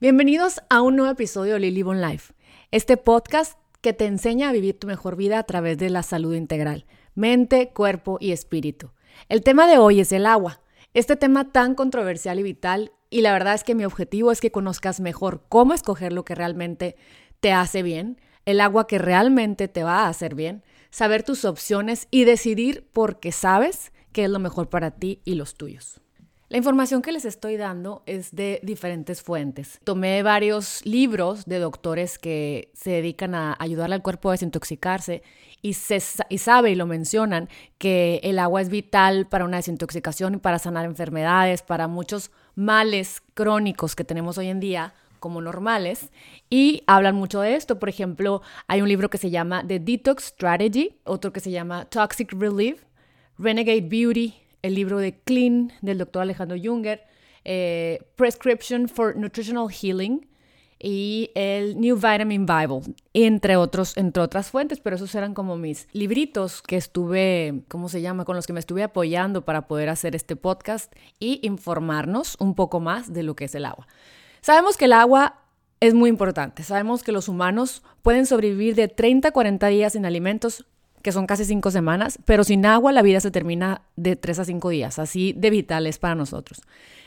Bienvenidos 0.00 0.60
a 0.68 0.80
un 0.80 0.96
nuevo 0.96 1.12
episodio 1.12 1.54
de 1.54 1.60
Lily 1.60 1.82
Bon 1.82 2.00
Life, 2.00 2.34
este 2.70 2.96
podcast 2.96 3.58
que 3.80 3.92
te 3.92 4.06
enseña 4.06 4.48
a 4.48 4.52
vivir 4.52 4.78
tu 4.78 4.86
mejor 4.86 5.16
vida 5.16 5.38
a 5.38 5.42
través 5.42 5.78
de 5.78 5.90
la 5.90 6.02
salud 6.02 6.34
integral, 6.34 6.86
mente, 7.14 7.70
cuerpo 7.70 8.18
y 8.20 8.32
espíritu. 8.32 8.92
El 9.28 9.42
tema 9.42 9.66
de 9.66 9.78
hoy 9.78 10.00
es 10.00 10.12
el 10.12 10.26
agua, 10.26 10.60
este 10.94 11.16
tema 11.16 11.50
tan 11.50 11.74
controversial 11.74 12.38
y 12.38 12.42
vital, 12.42 12.92
y 13.10 13.22
la 13.22 13.32
verdad 13.32 13.54
es 13.54 13.64
que 13.64 13.74
mi 13.74 13.84
objetivo 13.84 14.30
es 14.30 14.40
que 14.40 14.52
conozcas 14.52 15.00
mejor 15.00 15.42
cómo 15.48 15.74
escoger 15.74 16.12
lo 16.12 16.24
que 16.24 16.34
realmente 16.34 16.96
te 17.40 17.52
hace 17.52 17.82
bien, 17.82 18.20
el 18.44 18.60
agua 18.60 18.86
que 18.86 18.98
realmente 18.98 19.68
te 19.68 19.82
va 19.82 20.04
a 20.04 20.08
hacer 20.08 20.34
bien, 20.34 20.62
saber 20.90 21.22
tus 21.24 21.44
opciones 21.44 22.06
y 22.10 22.24
decidir 22.24 22.88
porque 22.92 23.32
sabes 23.32 23.92
qué 24.12 24.24
es 24.24 24.30
lo 24.30 24.38
mejor 24.38 24.68
para 24.68 24.92
ti 24.92 25.20
y 25.24 25.34
los 25.34 25.54
tuyos. 25.54 26.00
La 26.50 26.56
información 26.56 27.00
que 27.00 27.12
les 27.12 27.24
estoy 27.24 27.56
dando 27.56 28.02
es 28.06 28.34
de 28.34 28.58
diferentes 28.64 29.22
fuentes. 29.22 29.78
Tomé 29.84 30.24
varios 30.24 30.84
libros 30.84 31.44
de 31.44 31.60
doctores 31.60 32.18
que 32.18 32.72
se 32.74 32.90
dedican 32.90 33.36
a 33.36 33.54
ayudarle 33.60 33.94
al 33.94 34.02
cuerpo 34.02 34.30
a 34.30 34.32
desintoxicarse 34.32 35.22
y, 35.62 35.74
se, 35.74 36.02
y 36.28 36.38
sabe 36.38 36.72
y 36.72 36.74
lo 36.74 36.86
mencionan 36.86 37.48
que 37.78 38.18
el 38.24 38.40
agua 38.40 38.62
es 38.62 38.68
vital 38.68 39.28
para 39.28 39.44
una 39.44 39.58
desintoxicación 39.58 40.34
y 40.34 40.38
para 40.38 40.58
sanar 40.58 40.86
enfermedades, 40.86 41.62
para 41.62 41.86
muchos 41.86 42.32
males 42.56 43.22
crónicos 43.34 43.94
que 43.94 44.02
tenemos 44.02 44.36
hoy 44.36 44.48
en 44.48 44.58
día 44.58 44.92
como 45.20 45.40
normales 45.40 46.10
y 46.48 46.82
hablan 46.88 47.14
mucho 47.14 47.42
de 47.42 47.54
esto. 47.54 47.78
Por 47.78 47.88
ejemplo, 47.88 48.42
hay 48.66 48.82
un 48.82 48.88
libro 48.88 49.08
que 49.08 49.18
se 49.18 49.30
llama 49.30 49.64
The 49.64 49.78
Detox 49.78 50.24
Strategy, 50.24 50.96
otro 51.04 51.32
que 51.32 51.38
se 51.38 51.52
llama 51.52 51.84
Toxic 51.84 52.32
Relief, 52.32 52.82
Renegade 53.38 53.82
Beauty, 53.82 54.34
el 54.62 54.74
libro 54.74 54.98
de 54.98 55.18
Clean 55.20 55.72
del 55.80 55.98
doctor 55.98 56.22
Alejandro 56.22 56.56
Junger, 56.62 57.02
eh, 57.44 58.00
Prescription 58.16 58.88
for 58.88 59.16
Nutritional 59.16 59.68
Healing 59.70 60.26
y 60.82 61.30
el 61.34 61.78
New 61.78 61.96
Vitamin 61.96 62.46
Bible, 62.46 62.94
entre, 63.12 63.56
otros, 63.56 63.96
entre 63.96 64.22
otras 64.22 64.50
fuentes, 64.50 64.80
pero 64.80 64.96
esos 64.96 65.14
eran 65.14 65.34
como 65.34 65.56
mis 65.56 65.86
libritos 65.92 66.62
que 66.62 66.76
estuve, 66.76 67.62
¿cómo 67.68 67.90
se 67.90 68.00
llama?, 68.00 68.24
con 68.24 68.34
los 68.34 68.46
que 68.46 68.54
me 68.54 68.60
estuve 68.60 68.82
apoyando 68.82 69.44
para 69.44 69.68
poder 69.68 69.90
hacer 69.90 70.16
este 70.16 70.36
podcast 70.36 70.92
y 71.18 71.40
informarnos 71.46 72.36
un 72.40 72.54
poco 72.54 72.80
más 72.80 73.12
de 73.12 73.22
lo 73.22 73.36
que 73.36 73.44
es 73.44 73.54
el 73.54 73.66
agua. 73.66 73.86
Sabemos 74.40 74.78
que 74.78 74.86
el 74.86 74.94
agua 74.94 75.42
es 75.80 75.92
muy 75.92 76.08
importante, 76.08 76.62
sabemos 76.62 77.02
que 77.02 77.12
los 77.12 77.28
humanos 77.28 77.82
pueden 78.02 78.24
sobrevivir 78.24 78.74
de 78.74 78.88
30 78.88 79.28
a 79.28 79.32
40 79.32 79.66
días 79.68 79.92
sin 79.92 80.06
alimentos 80.06 80.64
que 81.02 81.12
son 81.12 81.26
casi 81.26 81.44
cinco 81.44 81.70
semanas, 81.70 82.18
pero 82.24 82.44
sin 82.44 82.66
agua 82.66 82.92
la 82.92 83.02
vida 83.02 83.20
se 83.20 83.30
termina 83.30 83.82
de 83.96 84.16
tres 84.16 84.38
a 84.38 84.44
cinco 84.44 84.68
días, 84.68 84.98
así 84.98 85.32
de 85.36 85.50
vital 85.50 85.86
es 85.86 85.98
para 85.98 86.14
nosotros. 86.14 86.62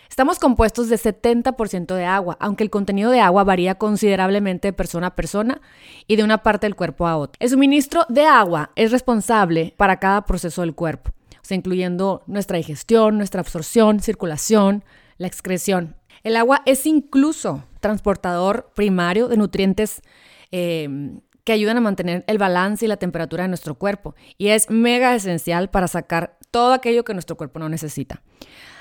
Estamos 0.09 0.37
compuestos 0.37 0.89
de 0.89 0.97
70% 0.97 1.95
de 1.95 2.05
agua, 2.05 2.37
aunque 2.39 2.63
el 2.63 2.69
contenido 2.69 3.09
de 3.09 3.19
agua 3.19 3.43
varía 3.43 3.75
considerablemente 3.75 4.67
de 4.67 4.73
persona 4.73 5.07
a 5.07 5.15
persona 5.15 5.59
y 6.05 6.17
de 6.17 6.23
una 6.23 6.43
parte 6.43 6.67
del 6.67 6.75
cuerpo 6.75 7.07
a 7.07 7.17
otra. 7.17 7.37
El 7.39 7.49
suministro 7.49 8.05
de 8.09 8.25
agua 8.25 8.69
es 8.75 8.91
responsable 8.91 9.73
para 9.75 9.97
cada 9.97 10.25
proceso 10.25 10.61
del 10.61 10.75
cuerpo, 10.75 11.09
o 11.31 11.39
sea, 11.41 11.57
incluyendo 11.57 12.21
nuestra 12.27 12.57
digestión, 12.57 13.17
nuestra 13.17 13.41
absorción, 13.41 14.01
circulación, 14.01 14.83
la 15.17 15.25
excreción. 15.25 15.95
El 16.23 16.37
agua 16.37 16.61
es 16.67 16.85
incluso 16.85 17.63
transportador 17.79 18.71
primario 18.75 19.27
de 19.27 19.37
nutrientes 19.37 20.01
eh, 20.51 20.87
que 21.43 21.53
ayudan 21.53 21.77
a 21.77 21.81
mantener 21.81 22.23
el 22.27 22.37
balance 22.37 22.85
y 22.85 22.87
la 22.87 22.97
temperatura 22.97 23.43
de 23.43 23.49
nuestro 23.49 23.75
cuerpo 23.75 24.15
y 24.37 24.47
es 24.49 24.69
mega 24.69 25.15
esencial 25.15 25.69
para 25.69 25.87
sacar 25.87 26.37
todo 26.51 26.73
aquello 26.73 27.03
que 27.03 27.13
nuestro 27.13 27.35
cuerpo 27.35 27.59
no 27.59 27.69
necesita. 27.69 28.21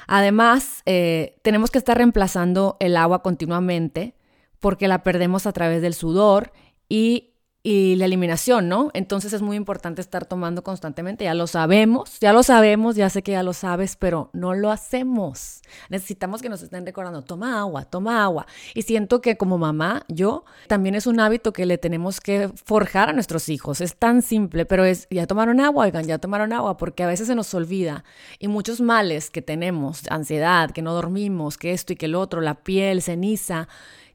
Además, 0.06 0.82
eh, 0.84 1.38
tenemos 1.42 1.70
que 1.70 1.78
estar 1.78 1.96
reemplazando 1.96 2.76
el 2.80 2.96
agua 2.96 3.22
continuamente 3.22 4.14
porque 4.60 4.88
la 4.88 5.02
perdemos 5.02 5.46
a 5.46 5.52
través 5.52 5.82
del 5.82 5.94
sudor 5.94 6.52
y 6.88 7.31
y 7.64 7.94
la 7.94 8.06
eliminación, 8.06 8.68
¿no? 8.68 8.90
Entonces 8.92 9.32
es 9.32 9.40
muy 9.40 9.56
importante 9.56 10.00
estar 10.00 10.24
tomando 10.26 10.64
constantemente, 10.64 11.24
ya 11.24 11.34
lo 11.34 11.46
sabemos, 11.46 12.18
ya 12.20 12.32
lo 12.32 12.42
sabemos, 12.42 12.96
ya 12.96 13.08
sé 13.08 13.22
que 13.22 13.32
ya 13.32 13.44
lo 13.44 13.52
sabes, 13.52 13.94
pero 13.94 14.30
no 14.32 14.52
lo 14.54 14.72
hacemos. 14.72 15.62
Necesitamos 15.88 16.42
que 16.42 16.48
nos 16.48 16.62
estén 16.62 16.84
recordando, 16.84 17.22
toma 17.22 17.60
agua, 17.60 17.84
toma 17.84 18.24
agua. 18.24 18.46
Y 18.74 18.82
siento 18.82 19.20
que 19.20 19.36
como 19.36 19.58
mamá, 19.58 20.04
yo, 20.08 20.44
también 20.66 20.96
es 20.96 21.06
un 21.06 21.20
hábito 21.20 21.52
que 21.52 21.64
le 21.64 21.78
tenemos 21.78 22.20
que 22.20 22.50
forjar 22.64 23.10
a 23.10 23.12
nuestros 23.12 23.48
hijos. 23.48 23.80
Es 23.80 23.94
tan 23.94 24.22
simple, 24.22 24.66
pero 24.66 24.84
es, 24.84 25.06
ya 25.08 25.28
tomaron 25.28 25.60
agua, 25.60 25.84
oigan, 25.84 26.04
ya 26.04 26.18
tomaron 26.18 26.52
agua, 26.52 26.76
porque 26.76 27.04
a 27.04 27.06
veces 27.06 27.28
se 27.28 27.36
nos 27.36 27.54
olvida. 27.54 28.04
Y 28.40 28.48
muchos 28.48 28.80
males 28.80 29.30
que 29.30 29.40
tenemos, 29.40 30.02
ansiedad, 30.10 30.72
que 30.72 30.82
no 30.82 30.94
dormimos, 30.94 31.58
que 31.58 31.72
esto 31.72 31.92
y 31.92 31.96
que 31.96 32.06
el 32.06 32.16
otro, 32.16 32.40
la 32.40 32.54
piel, 32.54 33.02
ceniza, 33.02 33.68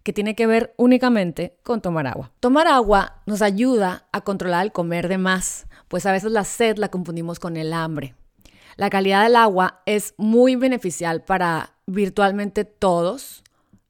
que 0.07 0.13
tiene 0.13 0.35
que 0.35 0.47
ver 0.47 0.73
únicamente 0.77 1.57
con 1.63 1.81
tomar 1.81 2.07
agua. 2.07 2.31
Tomar 2.39 2.65
agua 2.65 3.21
nos 3.25 3.41
ayuda 3.41 4.07
a 4.13 4.21
controlar 4.21 4.63
el 4.63 4.71
comer 4.71 5.09
de 5.09 5.17
más, 5.17 5.67
pues 5.89 6.05
a 6.05 6.13
veces 6.13 6.31
la 6.31 6.45
sed 6.45 6.77
la 6.77 6.87
confundimos 6.87 7.41
con 7.41 7.57
el 7.57 7.73
hambre. 7.73 8.15
La 8.77 8.89
calidad 8.89 9.23
del 9.23 9.35
agua 9.35 9.81
es 9.85 10.13
muy 10.15 10.55
beneficial 10.55 11.25
para 11.25 11.73
virtualmente 11.87 12.63
todos 12.63 13.43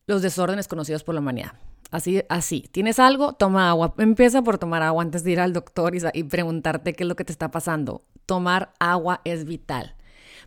los 0.07 0.23
desórdenes 0.23 0.67
conocidos 0.67 1.03
por 1.03 1.13
la 1.13 1.21
humanidad. 1.21 1.51
Así, 1.91 2.23
así. 2.29 2.67
¿Tienes 2.71 2.97
algo? 2.97 3.33
Toma 3.33 3.69
agua. 3.69 3.93
Empieza 3.99 4.41
por 4.41 4.57
tomar 4.57 4.81
agua 4.81 5.03
antes 5.03 5.23
de 5.23 5.33
ir 5.33 5.39
al 5.39 5.53
doctor 5.53 5.93
y, 5.93 5.99
y 6.13 6.23
preguntarte 6.23 6.93
qué 6.93 7.03
es 7.03 7.07
lo 7.07 7.15
que 7.15 7.25
te 7.25 7.31
está 7.31 7.51
pasando. 7.51 8.01
Tomar 8.25 8.73
agua 8.79 9.21
es 9.23 9.45
vital 9.45 9.96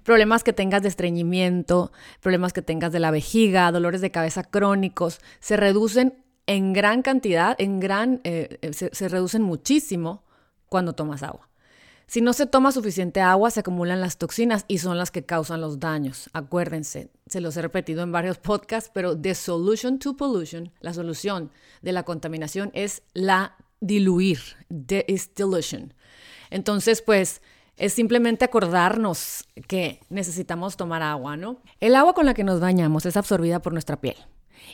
problemas 0.02 0.44
que 0.44 0.52
tengas 0.52 0.82
de 0.82 0.88
estreñimiento, 0.88 1.92
problemas 2.20 2.52
que 2.52 2.62
tengas 2.62 2.92
de 2.92 3.00
la 3.00 3.10
vejiga, 3.10 3.70
dolores 3.72 4.00
de 4.00 4.10
cabeza 4.10 4.44
crónicos, 4.44 5.20
se 5.40 5.56
reducen 5.56 6.14
en 6.46 6.72
gran 6.72 7.02
cantidad, 7.02 7.54
en 7.60 7.78
gran, 7.78 8.20
eh, 8.24 8.58
eh, 8.62 8.72
se, 8.72 9.08
reducen 9.08 9.42
muchísimo 9.42 10.24
cuando 10.68 10.94
tomas 10.94 11.22
agua. 11.22 11.48
Si 12.08 12.20
no 12.20 12.32
se 12.32 12.46
toma 12.46 12.72
suficiente 12.72 13.20
agua, 13.20 13.52
se 13.52 13.60
acumulan 13.60 14.00
las 14.00 14.18
toxinas 14.18 14.64
y 14.66 14.78
son 14.78 14.98
las 14.98 15.12
que 15.12 15.24
causan 15.24 15.60
los 15.60 15.78
daños. 15.78 16.28
Acuérdense, 16.32 17.10
se 17.26 17.40
los 17.40 17.56
he 17.56 17.62
repetido 17.62 18.02
en 18.02 18.10
varios 18.10 18.38
podcasts, 18.50 18.90
pero 18.92 19.16
the 19.16 19.34
solution 19.36 20.00
to 20.00 20.16
pollution, 20.16 20.72
la 20.80 20.92
solución 20.92 21.52
de 21.82 21.92
la 21.92 22.02
contaminación 22.02 22.72
es 22.74 23.02
la 23.14 23.56
diluir, 23.80 24.40
dilution. 24.68 25.94
Entonces, 26.50 27.00
pues, 27.00 27.42
es 27.80 27.94
simplemente 27.94 28.44
acordarnos 28.44 29.48
que 29.66 30.00
necesitamos 30.10 30.76
tomar 30.76 31.02
agua, 31.02 31.38
¿no? 31.38 31.62
El 31.80 31.96
agua 31.96 32.12
con 32.12 32.26
la 32.26 32.34
que 32.34 32.44
nos 32.44 32.60
bañamos 32.60 33.06
es 33.06 33.16
absorbida 33.16 33.62
por 33.62 33.72
nuestra 33.72 33.98
piel 33.98 34.16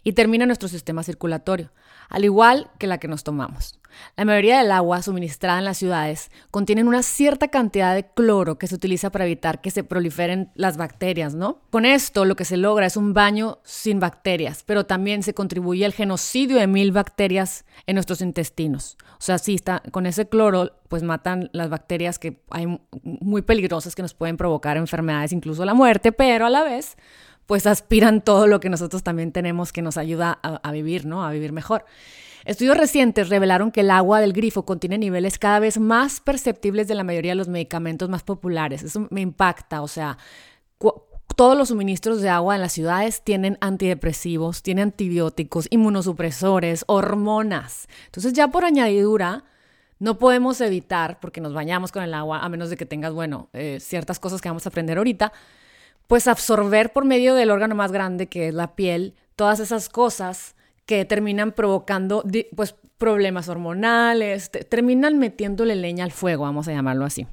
y 0.03 0.15
termina 0.15 0.44
nuestro 0.44 0.69
sistema 0.69 1.05
circulatorio, 1.05 1.71
al 2.09 2.25
igual 2.25 2.71
que 2.78 2.87
la 2.87 2.99
que 2.99 3.09
nos 3.09 3.25
tomamos. 3.25 3.78
La 4.17 4.25
mayoría 4.25 4.59
del 4.59 4.72
agua 4.72 5.03
suministrada 5.03 5.59
en 5.59 5.65
las 5.65 5.78
ciudades 5.78 6.31
contienen 6.50 6.89
una 6.89 7.03
cierta 7.03 7.49
cantidad 7.49 7.94
de 7.94 8.06
cloro 8.06 8.59
que 8.59 8.67
se 8.67 8.75
utiliza 8.75 9.11
para 9.11 9.25
evitar 9.25 9.61
que 9.61 9.71
se 9.71 9.84
proliferen 9.84 10.50
las 10.55 10.77
bacterias, 10.77 11.34
¿no? 11.34 11.61
Con 11.71 11.84
esto 11.84 12.25
lo 12.25 12.37
que 12.37 12.44
se 12.44 12.56
logra 12.56 12.87
es 12.87 12.97
un 12.97 13.15
baño 13.15 13.59
sin 13.65 14.00
bacterias, 14.00 14.62
pero 14.65 14.87
también 14.87 15.22
se 15.22 15.34
contribuye 15.34 15.84
al 15.84 15.93
genocidio 15.93 16.59
de 16.59 16.67
mil 16.67 16.93
bacterias 16.93 17.65
en 17.87 17.94
nuestros 17.94 18.21
intestinos. 18.21 18.97
O 19.19 19.23
sea, 19.23 19.37
está, 19.37 19.83
con 19.91 20.06
ese 20.06 20.28
cloro 20.28 20.73
pues 20.88 21.03
matan 21.03 21.50
las 21.53 21.69
bacterias 21.69 22.19
que 22.19 22.43
hay 22.50 22.67
muy 23.03 23.43
peligrosas 23.43 23.94
que 23.94 24.03
nos 24.03 24.15
pueden 24.15 24.37
provocar 24.37 24.77
enfermedades, 24.77 25.33
incluso 25.33 25.65
la 25.65 25.75
muerte, 25.75 26.12
pero 26.12 26.47
a 26.47 26.50
la 26.50 26.62
vez 26.62 26.97
pues 27.46 27.66
aspiran 27.66 28.20
todo 28.20 28.46
lo 28.46 28.60
que 28.60 28.68
nosotros 28.68 29.02
también 29.02 29.32
tenemos 29.32 29.72
que 29.72 29.82
nos 29.82 29.96
ayuda 29.96 30.38
a, 30.42 30.72
vivir, 30.72 31.06
¿no? 31.06 31.24
A 31.24 31.30
vivir 31.30 31.52
mejor. 31.52 31.84
Estudios 32.44 32.76
recientes 32.76 33.28
revelaron 33.28 33.72
que 33.72 33.81
el 33.81 33.90
agua 33.90 34.20
del 34.20 34.32
grifo 34.32 34.64
contiene 34.64 34.98
niveles 34.98 35.38
cada 35.38 35.58
vez 35.58 35.78
más 35.78 36.20
perceptibles 36.20 36.87
de 36.87 36.94
la 36.94 37.04
mayoría 37.04 37.32
de 37.32 37.37
los 37.37 37.48
medicamentos 37.48 38.08
más 38.08 38.22
populares. 38.22 38.82
Eso 38.82 39.08
me 39.10 39.20
impacta, 39.20 39.82
o 39.82 39.88
sea, 39.88 40.19
todos 41.34 41.56
los 41.56 41.69
suministros 41.69 42.20
de 42.20 42.28
agua 42.28 42.54
en 42.54 42.60
las 42.60 42.72
ciudades 42.72 43.22
tienen 43.22 43.58
antidepresivos, 43.60 44.62
tienen 44.62 44.88
antibióticos, 44.88 45.66
inmunosupresores, 45.70 46.84
hormonas. 46.87 47.88
Entonces 48.06 48.32
ya 48.32 48.49
por 48.49 48.64
añadidura, 48.64 49.44
no 49.99 50.19
podemos 50.19 50.60
evitar, 50.60 51.20
porque 51.20 51.40
nos 51.40 51.54
bañamos 51.54 51.90
con 51.90 52.02
el 52.02 52.14
agua, 52.14 52.40
a 52.40 52.49
menos 52.49 52.70
de 52.70 52.76
que 52.76 52.87
tengas, 52.87 53.12
bueno, 53.12 53.49
eh, 53.52 53.78
ciertas 53.81 54.20
cosas 54.20 54.40
que 54.40 54.49
vamos 54.49 54.66
a 54.66 54.69
aprender 54.69 54.99
ahorita, 54.99 55.32
pues 56.06 56.29
absorber 56.29 56.93
por 56.93 57.05
medio 57.05 57.35
del 57.35 57.50
órgano 57.50 57.75
más 57.75 57.93
grande 57.93 58.26
que 58.26 58.49
es 58.49 58.55
la 58.55 58.75
piel 58.75 59.14
todas 59.37 59.61
esas 59.61 59.88
cosas 59.88 60.56
que 60.87 61.05
terminan 61.05 61.53
provocando 61.53 62.25
pues, 62.55 62.75
problemas 62.97 63.49
hormonales, 63.49 64.50
terminan 64.50 65.19
metiéndole 65.19 65.76
leña 65.76 66.05
al 66.05 66.12
fuego, 66.12 66.44
vamos 66.44 66.69
a 66.69 66.73
llamarlo 66.73 67.05
así. 67.05 67.26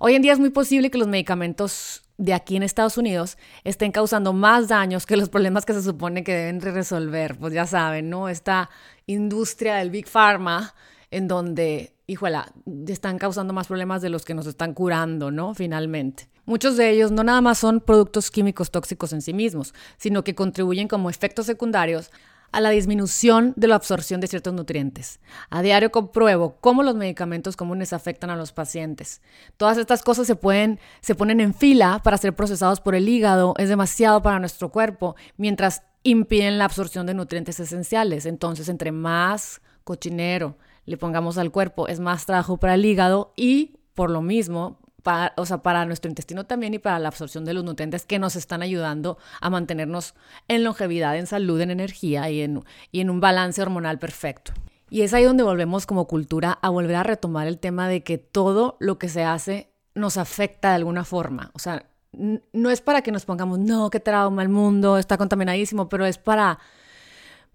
Hoy 0.00 0.14
en 0.14 0.22
día 0.22 0.32
es 0.32 0.38
muy 0.38 0.50
posible 0.50 0.90
que 0.90 0.98
los 0.98 1.08
medicamentos 1.08 2.02
de 2.16 2.32
aquí 2.32 2.56
en 2.56 2.62
Estados 2.62 2.96
Unidos 2.96 3.36
estén 3.64 3.92
causando 3.92 4.32
más 4.32 4.68
daños 4.68 5.06
que 5.06 5.16
los 5.16 5.28
problemas 5.28 5.64
que 5.64 5.72
se 5.72 5.82
supone 5.82 6.22
que 6.22 6.34
deben 6.34 6.60
resolver. 6.60 7.36
Pues 7.36 7.52
ya 7.52 7.66
saben, 7.66 8.08
¿no? 8.10 8.28
Esta 8.28 8.70
industria 9.06 9.76
del 9.76 9.90
Big 9.90 10.08
Pharma 10.08 10.74
en 11.14 11.28
donde, 11.28 11.94
híjola, 12.08 12.52
están 12.88 13.18
causando 13.18 13.54
más 13.54 13.68
problemas 13.68 14.02
de 14.02 14.08
los 14.08 14.24
que 14.24 14.34
nos 14.34 14.48
están 14.48 14.74
curando, 14.74 15.30
¿no? 15.30 15.54
Finalmente. 15.54 16.28
Muchos 16.44 16.76
de 16.76 16.90
ellos 16.90 17.12
no 17.12 17.22
nada 17.22 17.40
más 17.40 17.58
son 17.58 17.80
productos 17.80 18.32
químicos 18.32 18.72
tóxicos 18.72 19.12
en 19.12 19.22
sí 19.22 19.32
mismos, 19.32 19.74
sino 19.96 20.24
que 20.24 20.34
contribuyen 20.34 20.88
como 20.88 21.08
efectos 21.08 21.46
secundarios 21.46 22.10
a 22.50 22.60
la 22.60 22.70
disminución 22.70 23.52
de 23.54 23.68
la 23.68 23.76
absorción 23.76 24.20
de 24.20 24.26
ciertos 24.26 24.54
nutrientes. 24.54 25.20
A 25.50 25.62
diario 25.62 25.92
compruebo 25.92 26.56
cómo 26.60 26.82
los 26.82 26.96
medicamentos 26.96 27.56
comunes 27.56 27.92
afectan 27.92 28.30
a 28.30 28.36
los 28.36 28.50
pacientes. 28.50 29.22
Todas 29.56 29.78
estas 29.78 30.02
cosas 30.02 30.26
se 30.26 30.34
pueden 30.34 30.80
se 31.00 31.14
ponen 31.14 31.40
en 31.40 31.54
fila 31.54 32.00
para 32.02 32.18
ser 32.18 32.34
procesados 32.34 32.80
por 32.80 32.96
el 32.96 33.08
hígado, 33.08 33.54
es 33.58 33.68
demasiado 33.68 34.20
para 34.20 34.40
nuestro 34.40 34.70
cuerpo, 34.70 35.14
mientras 35.36 35.82
impiden 36.02 36.58
la 36.58 36.64
absorción 36.64 37.06
de 37.06 37.14
nutrientes 37.14 37.60
esenciales. 37.60 38.26
Entonces, 38.26 38.68
entre 38.68 38.90
más 38.90 39.60
cochinero 39.84 40.56
le 40.86 40.96
pongamos 40.96 41.38
al 41.38 41.50
cuerpo, 41.50 41.88
es 41.88 42.00
más 42.00 42.26
trabajo 42.26 42.56
para 42.56 42.74
el 42.74 42.84
hígado 42.84 43.32
y 43.36 43.76
por 43.94 44.10
lo 44.10 44.22
mismo 44.22 44.78
para, 45.02 45.34
o 45.36 45.46
sea, 45.46 45.58
para 45.58 45.84
nuestro 45.84 46.08
intestino 46.08 46.44
también 46.44 46.74
y 46.74 46.78
para 46.78 46.98
la 46.98 47.08
absorción 47.08 47.44
de 47.44 47.54
los 47.54 47.62
nutrientes 47.62 48.06
que 48.06 48.18
nos 48.18 48.36
están 48.36 48.62
ayudando 48.62 49.18
a 49.40 49.50
mantenernos 49.50 50.14
en 50.48 50.64
longevidad, 50.64 51.16
en 51.16 51.26
salud, 51.26 51.60
en 51.60 51.70
energía 51.70 52.30
y 52.30 52.40
en, 52.40 52.64
y 52.90 53.00
en 53.00 53.10
un 53.10 53.20
balance 53.20 53.60
hormonal 53.60 53.98
perfecto. 53.98 54.52
Y 54.90 55.02
es 55.02 55.12
ahí 55.12 55.24
donde 55.24 55.42
volvemos 55.42 55.86
como 55.86 56.06
cultura 56.06 56.58
a 56.62 56.70
volver 56.70 56.96
a 56.96 57.02
retomar 57.02 57.46
el 57.48 57.58
tema 57.58 57.88
de 57.88 58.02
que 58.02 58.16
todo 58.18 58.76
lo 58.80 58.98
que 58.98 59.08
se 59.08 59.24
hace 59.24 59.70
nos 59.94 60.16
afecta 60.16 60.70
de 60.70 60.76
alguna 60.76 61.04
forma. 61.04 61.50
O 61.54 61.58
sea, 61.58 61.86
no 62.12 62.70
es 62.70 62.80
para 62.80 63.02
que 63.02 63.12
nos 63.12 63.24
pongamos, 63.24 63.58
no, 63.58 63.90
qué 63.90 64.00
trauma, 64.00 64.42
el 64.42 64.48
mundo 64.48 64.98
está 64.98 65.18
contaminadísimo, 65.18 65.88
pero 65.88 66.06
es 66.06 66.18
para 66.18 66.58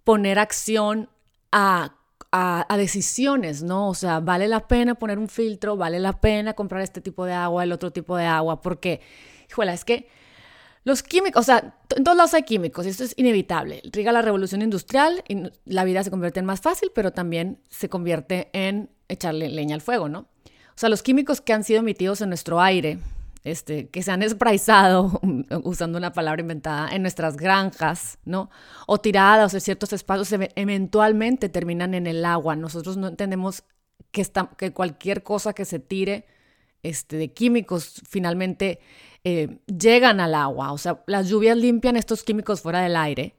poner 0.04 0.40
acción 0.40 1.10
a 1.52 1.96
a, 2.31 2.66
decisiones, 2.78 3.64
¿no? 3.64 3.90
O 3.90 3.96
sea, 3.96 4.20
vale 4.20 4.48
la 4.48 4.68
pena 4.68 4.96
poner 4.96 5.18
un 5.18 5.30
filtro, 5.30 5.78
vale 5.78 6.00
la 6.00 6.20
pena 6.22 6.54
comprar 6.54 6.81
este 6.81 7.02
tipo 7.02 7.26
de 7.26 7.34
agua, 7.34 7.64
el 7.64 7.72
otro 7.72 7.92
tipo 7.92 8.16
de 8.16 8.26
agua, 8.26 8.62
porque, 8.62 9.02
híjole, 9.50 9.74
es 9.74 9.84
que 9.84 10.08
los 10.84 11.04
químicos, 11.04 11.42
o 11.42 11.44
sea, 11.44 11.76
en 11.96 12.04
todos 12.04 12.18
lados 12.18 12.34
hay 12.34 12.44
químicos 12.44 12.86
y 12.86 12.90
esto 12.90 13.04
es 13.04 13.14
inevitable. 13.18 13.81
Riga 13.92 14.12
la 14.12 14.22
revolución 14.22 14.62
industrial 14.62 15.24
y 15.28 15.44
la 15.66 15.84
vida 15.84 16.04
se 16.04 16.12
convierte 16.12 16.40
en 16.40 16.46
más 16.46 16.62
fácil, 16.62 16.92
pero 16.94 17.12
también 17.12 17.60
se 17.70 17.90
convierte 17.90 18.50
en 18.54 18.90
echarle 19.08 19.50
leña 19.50 19.76
al 19.76 19.81
fuego, 19.81 20.08
¿no? 20.08 20.20
O 20.20 20.80
sea, 20.80 20.90
los 20.90 21.04
químicos 21.04 21.42
que 21.42 21.52
han 21.52 21.64
sido 21.64 21.80
emitidos 21.80 22.22
en 22.22 22.30
nuestro 22.30 22.62
aire, 22.62 23.00
este, 23.44 23.90
que 23.90 24.04
se 24.04 24.12
han 24.12 24.24
espraizado, 24.24 25.20
usando 25.64 25.98
una 25.98 26.14
palabra 26.14 26.42
inventada, 26.42 26.90
en 26.90 27.02
nuestras 27.02 27.38
granjas, 27.38 28.20
¿no? 28.26 28.50
O 28.88 29.00
tiradas 29.00 29.54
en 29.54 29.62
ciertos 29.62 29.94
espacios, 29.94 30.32
eventualmente 30.56 31.50
terminan 31.50 31.94
en 31.94 32.08
el 32.08 32.26
agua. 32.26 32.56
Nosotros 32.56 32.98
no 32.98 33.08
entendemos 33.08 33.64
que, 34.12 34.72
cualquier 34.74 35.24
cosa 35.24 35.54
que 35.54 35.66
se 35.66 35.80
tire 35.80 36.26
este, 36.84 37.18
de 37.18 37.34
químicos 37.34 38.02
finalmente 38.08 38.80
eh, 39.24 39.60
llegan 39.68 40.20
al 40.20 40.36
agua. 40.36 40.72
O 40.72 40.78
sea, 40.78 41.04
las 41.08 41.30
lluvias 41.30 41.58
limpian 41.58 41.96
estos 41.96 42.24
químicos 42.24 42.62
fuera 42.62 42.82
del 42.82 42.96
aire 42.96 43.39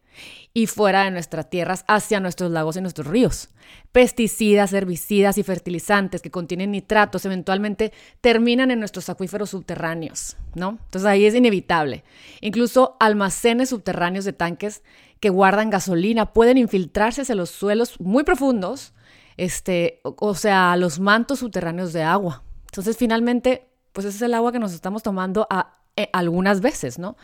y 0.53 0.67
fuera 0.67 1.05
de 1.05 1.11
nuestras 1.11 1.49
tierras 1.49 1.85
hacia 1.87 2.21
nuestros 2.21 2.51
lagos 2.51 2.77
y 2.77 2.81
nuestros 2.81 3.07
ríos. 3.07 3.51
Pesticidas, 3.93 4.73
herbicidas 4.73 5.39
y 5.39 5.43
fertilizantes 5.43 6.23
que 6.23 6.31
contienen 6.31 6.73
nitratos 6.73 7.25
eventualmente 7.25 7.93
terminan 8.21 8.71
en 8.71 8.81
nuestros 8.81 9.09
acuíferos 9.09 9.51
subterráneos, 9.51 10.37
¿no? 10.55 10.79
Entonces 10.85 11.07
ahí 11.07 11.25
es 11.25 11.35
inevitable. 11.35 12.03
Incluso 12.41 12.97
almacenes 12.99 13.69
subterráneos 13.69 14.25
de 14.25 14.33
tanques 14.33 14.83
que 15.21 15.31
guardan 15.31 15.71
gasolina 15.71 16.33
pueden 16.33 16.59
infiltrarse 16.59 17.23
hacia 17.23 17.35
los 17.35 17.51
suelos 17.51 18.01
muy 18.01 18.25
profundos, 18.25 18.93
este, 19.37 20.01
o 20.03 20.35
sea, 20.35 20.77
los 20.77 20.99
mantos 20.99 21.39
subterráneos 21.39 21.93
de 21.93 22.03
agua. 22.03 22.43
Entonces 22.67 22.97
finalmente, 22.97 23.69
pues 23.93 24.07
ese 24.07 24.17
es 24.17 24.23
el 24.23 24.35
agua 24.35 24.53
que 24.53 24.59
nos 24.59 24.73
estamos 24.73 25.03
tomando 25.03 25.47
a 25.51 25.80
eh, 25.97 26.09
algunas 26.13 26.61
veces, 26.61 26.99
¿no? 26.99 27.17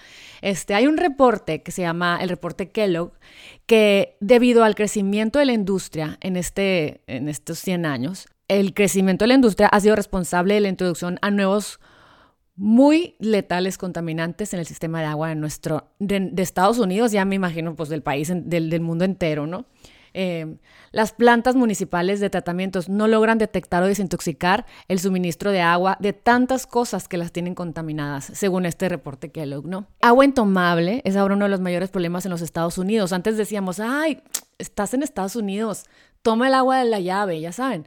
Este, 0.42 0.74
hay 0.74 0.86
un 0.86 0.96
reporte 0.96 1.62
que 1.62 1.72
se 1.72 1.82
llama 1.82 2.18
el 2.20 2.28
reporte 2.28 2.70
Kellogg, 2.70 3.12
que 3.66 4.16
debido 4.20 4.64
al 4.64 4.74
crecimiento 4.74 5.38
de 5.38 5.46
la 5.46 5.52
industria 5.52 6.18
en, 6.20 6.36
este, 6.36 7.02
en 7.06 7.28
estos 7.28 7.58
100 7.60 7.86
años, 7.86 8.28
el 8.48 8.74
crecimiento 8.74 9.24
de 9.24 9.28
la 9.28 9.34
industria 9.34 9.68
ha 9.68 9.80
sido 9.80 9.96
responsable 9.96 10.54
de 10.54 10.60
la 10.60 10.68
introducción 10.68 11.18
a 11.22 11.30
nuevos 11.30 11.80
muy 12.54 13.16
letales 13.18 13.76
contaminantes 13.76 14.54
en 14.54 14.60
el 14.60 14.66
sistema 14.66 15.00
de 15.00 15.06
agua 15.06 15.28
de 15.28 15.34
nuestro, 15.34 15.92
de, 15.98 16.30
Estados 16.38 16.78
Unidos, 16.78 17.12
ya 17.12 17.24
me 17.24 17.34
imagino, 17.34 17.76
pues 17.76 17.88
del 17.88 18.02
país, 18.02 18.32
del, 18.34 18.70
del 18.70 18.80
mundo 18.80 19.04
entero, 19.04 19.46
¿no? 19.46 19.66
Em, 20.18 20.56
las 20.92 21.12
plantas 21.12 21.56
municipales 21.56 22.20
de 22.20 22.30
tratamientos 22.30 22.88
no 22.88 23.06
logran 23.06 23.36
detectar 23.36 23.82
o 23.82 23.86
desintoxicar 23.86 24.64
el 24.88 24.98
suministro 24.98 25.50
de 25.50 25.60
agua 25.60 25.98
de 26.00 26.14
tantas 26.14 26.66
cosas 26.66 27.06
que 27.06 27.18
las 27.18 27.32
tienen 27.32 27.54
contaminadas, 27.54 28.24
según 28.32 28.64
este 28.64 28.88
reporte 28.88 29.30
Kellogg, 29.30 29.66
¿no? 29.66 29.88
Agua 30.00 30.24
intomable 30.24 31.02
es 31.04 31.16
ahora 31.16 31.34
uno 31.34 31.44
de 31.44 31.50
los 31.50 31.60
mayores 31.60 31.90
problemas 31.90 32.24
en 32.24 32.30
los 32.30 32.40
Estados 32.40 32.78
Unidos. 32.78 33.12
Antes 33.12 33.36
decíamos, 33.36 33.78
ay, 33.78 34.22
estás 34.56 34.94
en 34.94 35.02
Estados 35.02 35.36
Unidos, 35.36 35.84
toma 36.22 36.48
el 36.48 36.54
agua 36.54 36.78
de 36.78 36.86
la 36.86 37.00
llave, 37.00 37.38
ya 37.38 37.52
saben. 37.52 37.86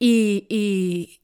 y, 0.00 0.46
y 0.48 1.20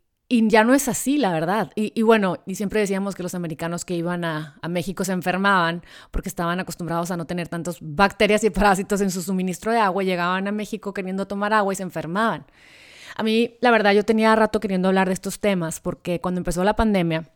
ya 0.49 0.65
no 0.65 0.75
es 0.75 0.89
así, 0.89 1.19
la 1.19 1.33
verdad. 1.33 1.71
Y, 1.75 2.03
bueno, 2.03 2.39
y 2.47 2.55
siempre 2.55 2.81
decíamos 2.81 3.15
que 3.15 3.23
los 3.23 3.35
americanos 3.35 3.85
que 3.85 3.95
iban 3.95 4.25
a, 4.25 4.59
México 4.69 5.05
se 5.05 5.13
enfermaban 5.13 5.83
porque 6.11 6.29
estaban 6.29 6.59
acostumbrados 6.61 7.11
a 7.11 7.17
no 7.17 7.27
tener 7.27 7.49
tantas 7.49 7.79
bacterias 7.81 8.43
y 8.45 8.51
parásitos 8.51 9.01
en 9.01 9.11
su 9.11 9.23
suministro 9.23 9.71
de 9.73 9.79
agua. 9.79 10.03
Llegaban 10.03 10.49
a 10.49 10.53
México 10.53 10.95
queriendo 10.95 11.27
tomar 11.27 11.53
agua 11.53 11.73
y 11.73 11.77
se 11.77 11.83
enfermaban. 11.83 12.47
A 13.17 13.23
mí, 13.23 13.57
la 13.61 13.71
verdad, 13.71 13.93
yo 13.93 14.05
tenía 14.05 14.35
rato 14.35 14.61
queriendo 14.61 14.89
hablar 14.89 15.09
de 15.09 15.15
estos 15.15 15.41
temas 15.41 15.81
porque 15.81 16.21
cuando 16.21 16.41
empezó 16.41 16.65
la 16.65 16.75
pandemia, 16.75 17.31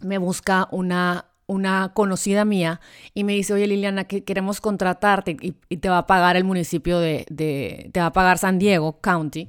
me 0.00 0.18
busca 0.18 0.68
una, 0.70 1.26
una 1.46 1.92
conocida 1.94 2.44
mía 2.44 2.80
y 3.14 3.24
me 3.24 3.32
dice, 3.32 3.54
oye 3.54 3.66
Liliana, 3.66 4.04
que 4.04 4.24
queremos 4.24 4.60
contratarte 4.60 5.36
y, 5.40 5.52
te 5.78 5.88
va 5.88 5.98
a 5.98 6.06
pagar 6.06 6.36
el 6.36 6.44
municipio 6.44 7.00
de, 7.00 7.26
de, 7.28 7.90
te 7.92 8.00
va 8.00 8.06
a 8.06 8.12
pagar 8.12 8.38
San 8.38 8.58
Diego 8.58 9.00
County 9.00 9.48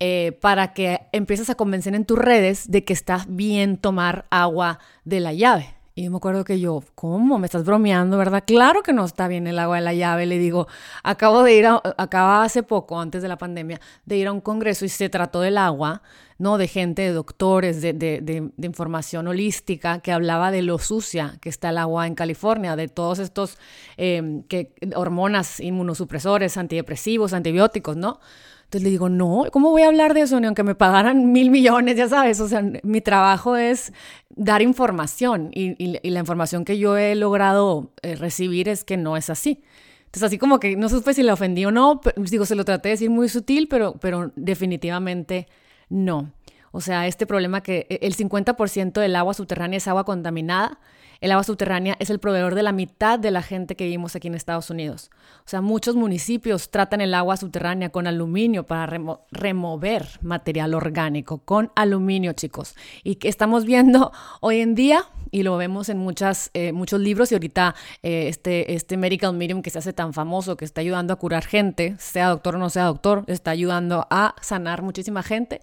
eh, 0.00 0.36
para 0.40 0.72
que 0.72 1.00
empieces 1.12 1.50
a 1.50 1.54
convencer 1.54 1.94
en 1.94 2.04
tus 2.04 2.18
redes 2.18 2.70
de 2.70 2.84
que 2.84 2.92
está 2.92 3.24
bien 3.28 3.76
tomar 3.76 4.26
agua 4.30 4.78
de 5.04 5.20
la 5.20 5.32
llave. 5.32 5.74
Y 5.96 6.02
yo 6.02 6.10
me 6.10 6.16
acuerdo 6.16 6.42
que 6.42 6.58
yo, 6.58 6.82
¿cómo? 6.96 7.38
¿Me 7.38 7.46
estás 7.46 7.64
bromeando, 7.64 8.18
verdad? 8.18 8.42
Claro 8.44 8.82
que 8.82 8.92
no 8.92 9.04
está 9.04 9.28
bien 9.28 9.46
el 9.46 9.60
agua 9.60 9.76
de 9.76 9.82
la 9.82 9.94
llave. 9.94 10.26
Le 10.26 10.38
digo, 10.38 10.66
acabo 11.04 11.44
de 11.44 11.54
ir, 11.54 11.66
a, 11.66 11.80
acaba 11.98 12.42
hace 12.42 12.64
poco, 12.64 13.00
antes 13.00 13.22
de 13.22 13.28
la 13.28 13.38
pandemia, 13.38 13.80
de 14.04 14.16
ir 14.16 14.26
a 14.26 14.32
un 14.32 14.40
congreso 14.40 14.84
y 14.84 14.88
se 14.88 15.08
trató 15.08 15.40
del 15.40 15.56
agua, 15.56 16.02
¿no? 16.36 16.58
De 16.58 16.66
gente, 16.66 17.02
de 17.02 17.12
doctores, 17.12 17.80
de, 17.80 17.92
de, 17.92 18.20
de, 18.20 18.66
información 18.66 19.28
holística 19.28 20.00
que 20.00 20.10
hablaba 20.10 20.50
de 20.50 20.62
lo 20.62 20.78
sucia 20.78 21.38
que 21.40 21.48
está 21.48 21.70
el 21.70 21.78
agua 21.78 22.08
en 22.08 22.16
California, 22.16 22.74
de 22.74 22.88
todos 22.88 23.20
estos 23.20 23.56
eh, 23.96 24.42
que, 24.48 24.74
hormonas 24.96 25.60
inmunosupresores, 25.60 26.56
antidepresivos, 26.56 27.32
antibióticos, 27.32 27.96
¿no? 27.96 28.18
Entonces 28.64 28.82
le 28.82 28.90
digo, 28.90 29.08
no, 29.08 29.44
¿cómo 29.52 29.70
voy 29.70 29.82
a 29.82 29.86
hablar 29.86 30.14
de 30.14 30.22
eso? 30.22 30.40
Ni 30.40 30.46
aunque 30.46 30.62
me 30.62 30.74
pagaran 30.74 31.32
mil 31.32 31.50
millones, 31.50 31.96
ya 31.96 32.08
sabes, 32.08 32.40
o 32.40 32.48
sea, 32.48 32.64
mi 32.82 33.00
trabajo 33.00 33.56
es 33.56 33.92
dar 34.30 34.62
información 34.62 35.50
y, 35.52 36.00
la 36.10 36.20
información 36.20 36.64
que 36.64 36.78
yo 36.78 36.96
he 36.96 37.14
logrado 37.14 37.92
eh, 38.02 38.16
recibir 38.16 38.68
es 38.68 38.84
que 38.84 38.96
no 38.96 39.16
es 39.16 39.30
así. 39.30 39.62
Entonces, 40.06 40.22
así 40.24 40.38
como 40.38 40.60
que 40.60 40.76
no 40.76 40.88
supe 40.88 41.14
si 41.14 41.22
le 41.22 41.32
ofendí 41.32 41.64
o 41.64 41.70
no, 41.70 42.00
digo, 42.16 42.46
se 42.46 42.54
lo 42.54 42.64
traté 42.64 42.88
de 42.88 42.94
decir 42.94 43.10
muy 43.10 43.28
sutil, 43.28 43.68
pero, 43.68 43.94
pero 44.00 44.32
definitivamente 44.36 45.48
no. 45.88 46.32
O 46.70 46.80
sea, 46.80 47.06
este 47.06 47.26
problema 47.26 47.62
que 47.62 47.86
e, 47.88 47.98
el 48.02 48.16
50% 48.16 49.00
del 49.00 49.16
agua 49.16 49.34
subterránea 49.34 49.76
es 49.76 49.88
agua 49.88 50.04
contaminada, 50.04 50.80
el 51.20 51.32
agua 51.32 51.44
subterránea 51.44 51.96
es 51.98 52.10
el 52.10 52.18
proveedor 52.18 52.54
de 52.54 52.62
la 52.62 52.72
mitad 52.72 53.18
de 53.18 53.30
la 53.30 53.42
gente 53.42 53.76
que 53.76 53.84
vivimos 53.84 54.16
aquí 54.16 54.28
en 54.28 54.34
Estados 54.34 54.70
Unidos. 54.70 55.10
O 55.38 55.48
sea, 55.48 55.60
muchos 55.60 55.96
municipios 55.96 56.70
tratan 56.70 57.00
el 57.00 57.14
agua 57.14 57.36
subterránea 57.36 57.90
con 57.90 58.06
aluminio 58.06 58.64
para 58.64 58.86
remover 59.30 60.06
material 60.22 60.74
orgánico, 60.74 61.38
con 61.38 61.70
aluminio, 61.76 62.32
chicos. 62.32 62.74
Y 63.02 63.16
que 63.16 63.28
estamos 63.28 63.64
viendo 63.64 64.12
hoy 64.40 64.60
en 64.60 64.74
día, 64.74 65.04
y 65.30 65.42
lo 65.42 65.56
vemos 65.56 65.88
en 65.88 65.98
muchas, 65.98 66.50
eh, 66.54 66.72
muchos 66.72 67.00
libros, 67.00 67.32
y 67.32 67.34
ahorita 67.34 67.74
eh, 68.02 68.28
este, 68.28 68.74
este 68.74 68.96
medical 68.96 69.34
medium 69.34 69.62
que 69.62 69.70
se 69.70 69.78
hace 69.78 69.92
tan 69.92 70.12
famoso, 70.14 70.56
que 70.56 70.64
está 70.64 70.80
ayudando 70.80 71.12
a 71.12 71.16
curar 71.16 71.44
gente, 71.44 71.96
sea 71.98 72.28
doctor 72.28 72.56
o 72.56 72.58
no 72.58 72.70
sea 72.70 72.84
doctor, 72.84 73.24
está 73.26 73.50
ayudando 73.50 74.06
a 74.10 74.34
sanar 74.40 74.82
muchísima 74.82 75.22
gente, 75.22 75.60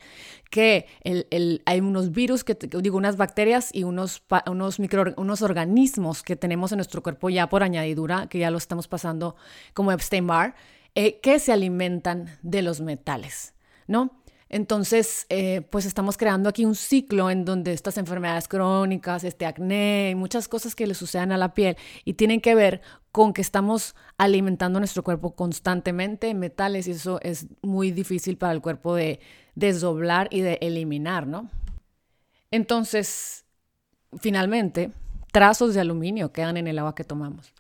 que 0.52 0.86
el, 1.04 1.64
hay 1.66 1.80
unos 1.80 2.12
virus, 2.12 2.44
que, 2.44 2.56
digo, 2.82 2.98
unas 2.98 3.18
bacterias 3.18 3.72
y 3.74 3.84
unos, 3.84 4.22
unos, 4.46 4.80
micro, 4.80 5.14
unos 5.18 5.42
organismos 5.42 6.22
que 6.22 6.36
tenemos 6.36 6.72
en 6.72 6.78
nuestro 6.78 7.02
cuerpo 7.02 7.30
ya 7.32 7.50
por 7.50 7.64
añadidura, 7.64 8.28
que 8.28 8.38
ya 8.38 8.52
lo 8.52 8.60
estamos 8.60 8.88
pasando 8.88 9.36
como 9.74 9.92
Epstein-Barr, 9.92 10.54
eh, 10.94 11.20
que 11.22 11.40
se 11.40 11.54
alimentan 11.54 12.38
de 12.44 12.62
los 12.62 12.82
metales, 12.82 13.56
¿no? 13.88 14.22
Entonces, 14.50 15.28
eh, 15.30 15.62
pues 15.70 15.86
estamos 15.86 16.18
creando 16.18 16.50
aquí 16.50 16.66
un 16.66 16.76
ciclo 16.76 17.30
en 17.30 17.46
donde 17.46 17.72
estas 17.72 17.98
enfermedades 17.98 18.50
crónicas, 18.50 19.24
este 19.24 19.46
acné, 19.46 20.14
muchas 20.18 20.50
cosas 20.50 20.76
que 20.76 20.86
le 20.86 20.94
sucedan 20.94 21.32
a 21.32 21.38
la 21.38 21.54
piel 21.54 21.78
y 22.04 22.16
tienen 22.16 22.42
que 22.42 22.54
ver 22.54 22.82
con 23.14 23.32
que 23.32 23.42
estamos 23.42 23.96
alimentando 24.18 24.80
nuestro 24.80 25.04
cuerpo 25.04 25.36
constantemente 25.36 26.28
en 26.28 26.40
metales 26.40 26.90
y 26.90 26.92
eso 26.92 27.22
es 27.22 27.48
muy 27.62 27.92
difícil 27.92 28.38
para 28.38 28.52
el 28.52 28.60
cuerpo 28.60 28.94
de 28.94 29.22
desdoblar 29.56 30.28
y 30.32 30.42
de 30.42 30.58
eliminar, 30.62 31.28
¿no? 31.28 31.50
Entonces, 32.52 33.46
finalmente, 34.20 34.92
trazos 35.32 35.74
de 35.74 35.82
aluminio 35.82 36.32
quedan 36.32 36.58
en 36.58 36.68
el 36.68 36.80
agua 36.80 36.96
que 36.96 37.04
tomamos. 37.04 37.54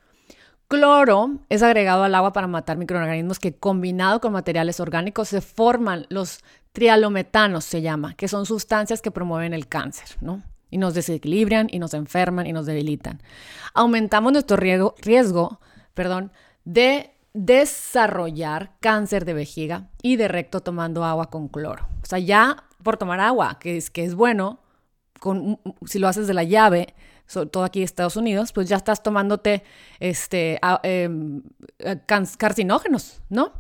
Cloro 0.68 1.32
es 1.50 1.64
agregado 1.64 2.04
al 2.04 2.16
agua 2.16 2.32
para 2.32 2.48
matar 2.48 2.78
microorganismos 2.78 3.40
que 3.40 3.56
combinado 3.56 4.22
con 4.22 4.32
materiales 4.32 4.80
orgánicos 4.80 5.28
se 5.28 5.42
forman 5.42 6.06
los 6.10 6.40
trialometanos, 6.72 7.66
se 7.66 7.82
llama, 7.82 8.14
que 8.14 8.30
son 8.30 8.46
sustancias 8.46 9.02
que 9.02 9.12
promueven 9.12 9.54
el 9.54 9.68
cáncer, 9.68 10.08
¿no? 10.22 10.42
Y 10.70 10.78
nos 10.78 10.94
desequilibran 10.94 11.68
y 11.70 11.80
nos 11.80 11.94
enferman 11.94 12.48
y 12.48 12.54
nos 12.54 12.66
debilitan. 12.66 13.22
Aumentamos 13.74 14.32
nuestro 14.32 14.56
riesgo, 14.56 14.96
riesgo 15.02 15.60
perdón, 15.94 16.32
de 16.64 17.12
desarrollar 17.34 18.74
cáncer 18.80 19.26
de 19.26 19.34
vejiga 19.34 19.90
y 20.02 20.18
de 20.18 20.28
recto 20.28 20.62
tomando 20.62 21.04
agua 21.04 21.30
con 21.30 21.48
cloro. 21.48 21.88
O 22.02 22.06
sea, 22.06 22.20
ya 22.20 22.64
por 22.84 22.98
tomar 22.98 23.20
agua, 23.20 23.58
que 23.60 23.78
es, 23.78 23.90
que 23.90 24.04
es 24.04 24.16
bueno, 24.16 24.60
con, 25.20 25.60
si 25.86 26.00
lo 26.00 26.08
haces 26.08 26.28
de 26.28 26.34
la 26.34 26.44
llave, 26.44 26.94
sobre 27.26 27.50
todo 27.50 27.64
aquí 27.64 27.80
en 27.80 27.86
Estados 27.86 28.16
Unidos, 28.16 28.52
pues 28.52 28.68
ya 28.68 28.76
estás 28.76 29.04
tomándote 29.04 29.64
este, 30.00 30.60
em, 30.84 31.42
carcinógenos, 32.38 33.22
¿no? 33.30 33.54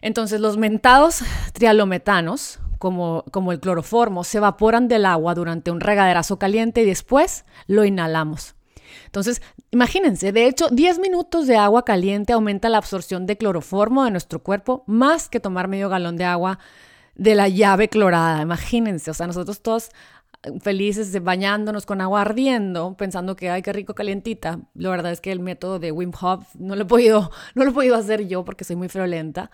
Entonces 0.00 0.40
los 0.40 0.56
mentados 0.56 1.20
trialometanos, 1.52 2.60
como, 2.78 3.24
como 3.32 3.52
el 3.52 3.60
cloroformo, 3.60 4.24
se 4.24 4.38
evaporan 4.38 4.88
del 4.88 5.06
agua 5.06 5.34
durante 5.34 5.70
un 5.70 5.80
regaderazo 5.80 6.38
caliente 6.38 6.82
y 6.82 6.86
después 6.86 7.44
lo 7.66 7.84
inhalamos. 7.84 8.55
Entonces, 9.04 9.42
imagínense, 9.70 10.32
de 10.32 10.46
hecho, 10.46 10.68
10 10.70 10.98
minutos 10.98 11.46
de 11.46 11.56
agua 11.56 11.84
caliente 11.84 12.32
aumenta 12.32 12.68
la 12.68 12.78
absorción 12.78 13.26
de 13.26 13.36
cloroformo 13.36 14.04
de 14.04 14.10
nuestro 14.10 14.42
cuerpo 14.42 14.84
más 14.86 15.28
que 15.28 15.40
tomar 15.40 15.68
medio 15.68 15.88
galón 15.88 16.16
de 16.16 16.24
agua 16.24 16.58
de 17.14 17.34
la 17.34 17.48
llave 17.48 17.88
clorada. 17.88 18.42
Imagínense, 18.42 19.10
o 19.10 19.14
sea, 19.14 19.26
nosotros 19.26 19.62
todos 19.62 19.90
felices 20.60 21.22
bañándonos 21.22 21.86
con 21.86 22.00
agua 22.00 22.22
ardiendo, 22.22 22.96
pensando 22.96 23.36
que 23.36 23.50
ay, 23.50 23.62
qué 23.62 23.72
rico 23.72 23.94
calientita. 23.94 24.60
La 24.74 24.90
verdad 24.90 25.12
es 25.12 25.20
que 25.20 25.32
el 25.32 25.40
método 25.40 25.78
de 25.78 25.92
Wim 25.92 26.12
Hof 26.20 26.54
no 26.54 26.76
lo 26.76 26.82
he 26.82 26.86
podido, 26.86 27.30
no 27.54 27.64
lo 27.64 27.70
he 27.70 27.74
podido 27.74 27.96
hacer 27.96 28.26
yo 28.26 28.44
porque 28.44 28.64
soy 28.64 28.76
muy 28.76 28.88
friolenta 28.88 29.50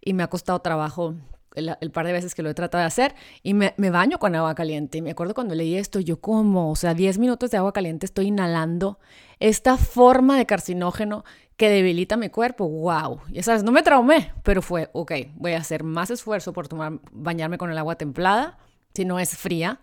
y 0.00 0.12
me 0.12 0.22
ha 0.22 0.28
costado 0.28 0.60
trabajo 0.60 1.14
el, 1.56 1.90
par 1.90 2.06
de 2.06 2.12
veces 2.12 2.34
que 2.34 2.42
lo 2.42 2.50
he 2.50 2.54
tratado 2.54 2.82
de 2.82 2.86
hacer 2.86 3.14
y 3.42 3.54
me, 3.54 3.72
baño 3.76 4.18
con 4.18 4.34
agua 4.34 4.54
caliente. 4.54 4.98
Y 4.98 5.02
me 5.02 5.10
acuerdo 5.10 5.34
cuando 5.34 5.54
leí 5.54 5.76
esto, 5.76 6.00
yo 6.00 6.20
como, 6.20 6.70
o 6.70 6.76
sea, 6.76 6.94
10 6.94 7.18
minutos 7.18 7.50
de 7.50 7.56
agua 7.56 7.72
caliente 7.72 8.06
estoy 8.06 8.28
inhalando 8.28 8.98
esta 9.40 9.76
forma 9.76 10.38
de 10.38 10.46
carcinógeno 10.46 11.24
que 11.56 11.68
debilita 11.70 12.16
mi 12.16 12.28
cuerpo. 12.28 12.68
¡Wow! 12.68 13.20
Y 13.32 13.42
sabes, 13.42 13.62
no 13.62 13.72
me 13.72 13.82
traumé, 13.82 14.32
pero 14.42 14.62
fue, 14.62 14.90
ok, 14.92 15.12
voy 15.34 15.52
a 15.52 15.58
hacer 15.58 15.82
más 15.82 16.10
esfuerzo 16.10 16.52
por 16.52 16.68
tomar, 16.68 17.00
bañarme 17.10 17.58
con 17.58 17.70
el 17.70 17.78
agua 17.78 17.96
templada, 17.96 18.58
si 18.94 19.04
no 19.04 19.18
es 19.18 19.36
fría 19.36 19.80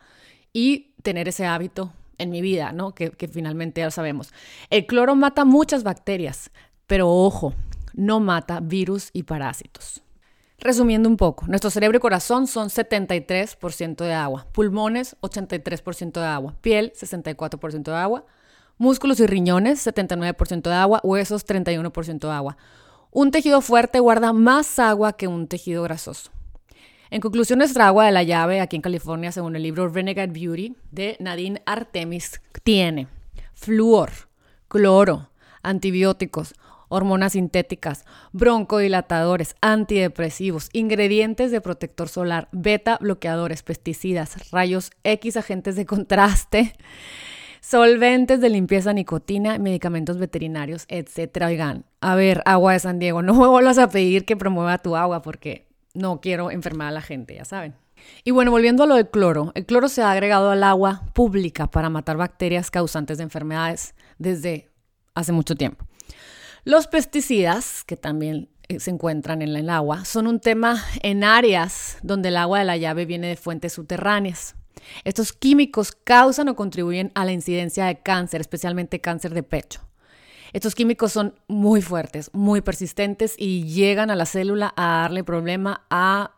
y 0.53 0.93
tener 1.01 1.27
ese 1.27 1.45
hábito 1.45 1.91
en 2.17 2.29
mi 2.29 2.41
vida, 2.41 2.71
¿no? 2.71 2.93
Que, 2.93 3.11
finalmente 3.31 3.81
ya 3.81 3.85
lo 3.85 3.91
sabemos. 3.91 4.33
El 4.69 4.85
cloro 4.85 5.15
mata 5.15 5.45
muchas 5.45 5.83
bacterias, 5.83 6.51
pero 6.87 7.09
ojo, 7.09 7.53
no 7.93 8.19
mata 8.19 8.59
virus 8.59 9.09
y 9.13 9.23
parásitos. 9.23 10.01
Resumiendo 10.59 11.09
un 11.09 11.17
poco, 11.17 11.45
nuestro 11.47 11.69
cerebro 11.69 11.97
y 11.97 11.99
corazón 11.99 12.47
son 12.47 12.69
73% 12.69 13.95
de 14.05 14.13
agua, 14.13 14.47
pulmones 14.51 15.17
83% 15.21 16.13
de 16.13 16.25
agua, 16.25 16.55
piel 16.61 16.93
64% 16.93 17.83
de 17.83 17.95
agua, 17.95 18.25
músculos 18.77 19.19
y 19.19 19.27
riñones 19.27 19.85
79% 19.85 20.61
de 20.61 20.73
agua, 20.73 21.01
huesos 21.03 21.45
31% 21.45 22.19
de 22.19 22.31
agua. 22.31 22.57
Un 23.11 23.31
tejido 23.31 23.61
fuerte 23.61 23.99
guarda 23.99 24.33
más 24.33 24.79
agua 24.79 25.13
que 25.13 25.27
un 25.27 25.47
tejido 25.47 25.83
grasoso. 25.83 26.31
En 27.09 27.21
conclusión, 27.21 27.59
nuestra 27.59 27.87
agua 27.87 28.05
de 28.05 28.11
la 28.11 28.23
llave 28.23 28.59
aquí 28.59 28.75
en 28.75 28.81
California, 28.81 29.31
según 29.31 29.55
el 29.55 29.61
libro 29.61 29.87
Renegade 29.87 30.31
Beauty 30.31 30.75
de 30.91 31.15
Nadine 31.19 31.61
Artemis, 31.67 32.41
tiene 32.63 33.07
flúor, 33.53 34.09
cloro, 34.67 35.29
antibióticos, 35.61 36.55
hormonas 36.89 37.33
sintéticas, 37.33 38.05
broncodilatadores, 38.31 39.55
antidepresivos, 39.61 40.69
ingredientes 40.73 41.51
de 41.51 41.61
protector 41.61 42.09
solar, 42.09 42.49
beta 42.51 42.97
bloqueadores, 43.01 43.63
pesticidas, 43.63 44.51
rayos 44.51 44.91
X, 45.03 45.37
agentes 45.37 45.75
de 45.75 45.85
contraste, 45.85 46.73
solventes 47.61 48.41
de 48.41 48.49
limpieza, 48.49 48.93
nicotina, 48.93 49.57
medicamentos 49.57 50.17
veterinarios, 50.17 50.85
etc. 50.89 51.43
Oigan, 51.45 51.85
a 52.01 52.15
ver, 52.15 52.41
agua 52.45 52.73
de 52.73 52.79
San 52.79 52.99
Diego, 52.99 53.21
no 53.23 53.33
me 53.33 53.47
vuelvas 53.47 53.77
a 53.77 53.89
pedir 53.89 54.25
que 54.25 54.35
promueva 54.35 54.77
tu 54.77 54.95
agua 54.95 55.21
porque 55.21 55.67
no 55.93 56.21
quiero 56.21 56.51
enfermar 56.51 56.89
a 56.89 56.91
la 56.91 57.01
gente, 57.01 57.35
ya 57.35 57.45
saben. 57.45 57.75
Y 58.23 58.31
bueno, 58.31 58.51
volviendo 58.51 58.83
a 58.83 58.85
lo 58.85 58.95
del 58.95 59.09
cloro, 59.09 59.51
el 59.55 59.65
cloro 59.65 59.87
se 59.87 60.01
ha 60.01 60.11
agregado 60.11 60.51
al 60.51 60.63
agua 60.63 61.03
pública 61.13 61.67
para 61.67 61.89
matar 61.89 62.17
bacterias 62.17 62.69
causantes 62.69 63.17
de 63.17 63.23
enfermedades 63.23 63.95
desde 64.17 64.69
hace 65.13 65.31
mucho 65.31 65.55
tiempo. 65.55 65.85
Los 66.65 66.87
pesticidas, 66.87 67.83
que 67.83 67.97
también 67.97 68.49
eh, 68.69 68.79
se 68.79 68.89
encuentran 68.89 69.41
en 69.41 69.53
el 69.53 69.69
agua, 69.69 70.05
son 70.05 70.27
un 70.27 70.39
tema 70.39 70.81
en 71.01 71.25
áreas 71.25 71.97
donde 72.03 72.29
el 72.29 72.37
agua 72.37 72.59
de 72.59 72.65
la 72.65 72.77
llave 72.77 73.05
viene 73.05 73.27
de 73.27 73.35
fuentes 73.35 73.73
subterráneas. 73.73 74.55
Estos 75.03 75.33
químicos 75.33 75.91
causan 75.91 76.47
o 76.47 76.55
contribuyen 76.55 77.11
a 77.15 77.25
la 77.25 77.33
incidencia 77.33 77.85
de 77.85 77.99
cáncer, 77.99 78.39
especialmente 78.39 79.01
cáncer 79.01 79.33
de 79.33 79.43
pecho. 79.43 79.81
Estos 80.53 80.73
químicos 80.73 81.11
son 81.11 81.35
muy 81.49 81.81
fuertes, 81.81 82.29
muy 82.31 82.61
persistentes 82.61 83.35
y 83.37 83.63
llegan 83.63 84.09
a 84.09 84.15
la 84.15 84.25
célula 84.25 84.73
a 84.77 85.01
darle 85.01 85.25
problema, 85.25 85.85
a, 85.89 86.31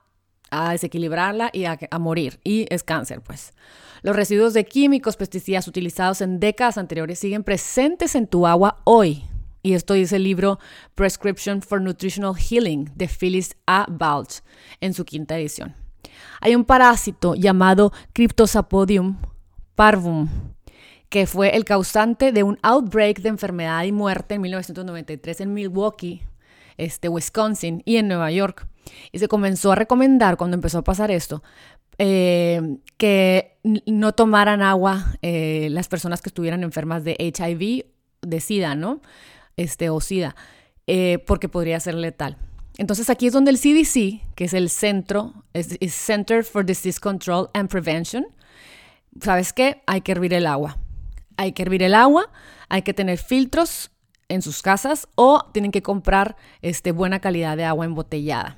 desequilibrarla 0.72 1.52
y 1.54 1.66
a, 1.66 1.78
a 1.92 2.00
morir. 2.00 2.40
Y 2.44 2.66
es 2.74 2.82
cáncer, 2.82 3.22
pues. 3.22 3.54
Los 4.02 4.16
residuos 4.16 4.54
de 4.54 4.66
químicos, 4.66 5.18
pesticidas 5.18 5.68
utilizados 5.68 6.22
en 6.22 6.40
décadas 6.40 6.78
anteriores 6.80 7.20
siguen 7.20 7.44
presentes 7.44 8.16
en 8.16 8.26
tu 8.26 8.48
agua 8.48 8.82
hoy. 8.86 9.24
Y 9.66 9.74
esto 9.74 9.96
dice 9.96 10.18
el 10.18 10.24
libro 10.24 10.60
Prescription 10.94 11.60
for 11.64 11.82
Nutritional 11.82 12.36
Healing 12.36 12.92
de 12.94 13.08
Phyllis 13.08 13.56
A. 13.66 13.88
Balch 13.90 14.44
en 14.80 14.94
su 14.94 15.06
quinta 15.06 15.40
edición. 15.40 15.74
Hay 16.40 16.54
un 16.54 16.66
parásito 16.66 17.34
llamado 17.34 17.92
Cryptosapodium 18.14 19.18
parvum 19.74 20.30
que 21.10 21.26
fue 21.26 21.56
el 21.56 21.66
causante 21.66 22.32
de 22.32 22.44
un 22.44 22.60
outbreak 22.62 23.22
de 23.22 23.30
enfermedad 23.30 23.84
y 23.86 23.92
muerte 23.92 24.36
en 24.36 24.42
1993 24.42 25.42
en 25.42 25.56
Milwaukee, 25.56 26.22
este, 26.78 27.10
Wisconsin 27.10 27.82
y 27.86 27.98
en 27.98 28.08
Nueva 28.08 28.30
York. 28.30 28.68
Y 29.12 29.18
se 29.18 29.28
comenzó 29.28 29.72
a 29.72 29.76
recomendar 29.76 30.38
cuando 30.38 30.54
empezó 30.54 30.78
a 30.78 30.84
pasar 30.84 31.10
esto 31.10 31.42
eh, 31.98 32.78
que 32.98 33.58
no 33.64 34.12
tomaran 34.12 34.62
agua 34.62 35.18
eh, 35.24 35.70
las 35.72 35.88
personas 35.88 36.22
que 36.22 36.30
estuvieran 36.30 36.62
enfermas 36.62 37.04
de 37.04 37.16
HIV, 37.18 37.88
de 38.22 38.40
SIDA, 38.42 38.76
¿no? 38.76 39.02
Este, 39.58 39.90
o 39.90 40.00
eh, 40.88 41.20
porque 41.26 41.50
podría 41.50 41.80
ser 41.80 41.96
letal. 41.96 42.38
Entonces 42.78 43.10
aquí 43.10 43.28
es 43.28 43.34
donde 43.34 43.52
el 43.52 43.58
CDC, 43.58 44.22
que 44.36 44.46
es 44.46 44.54
el 44.54 44.70
centro, 44.70 45.34
es, 45.54 45.78
Center 45.94 46.44
for 46.44 46.66
Disease 46.66 47.00
Control 47.00 47.50
and 47.54 47.70
Prevention, 47.70 48.26
¿sabes 49.22 49.54
qué? 49.54 49.82
Hay 49.88 50.02
que 50.02 50.12
hervir 50.12 50.34
el 50.34 50.46
agua 50.46 50.78
hay 51.38 51.52
que 51.52 51.64
hervir 51.64 51.84
el 51.84 51.96
agua, 51.96 52.30
hay 52.70 52.82
que 52.82 52.94
tener 52.94 53.18
filtros 53.18 53.92
en 54.28 54.42
sus 54.42 54.62
casas 54.62 55.08
o 55.16 55.46
tienen 55.52 55.72
que 55.72 55.82
comprar 55.82 56.36
este, 56.62 56.92
buena 56.92 57.20
calidad 57.20 57.58
de 57.58 57.66
agua 57.66 57.86
embotellada. 57.86 58.58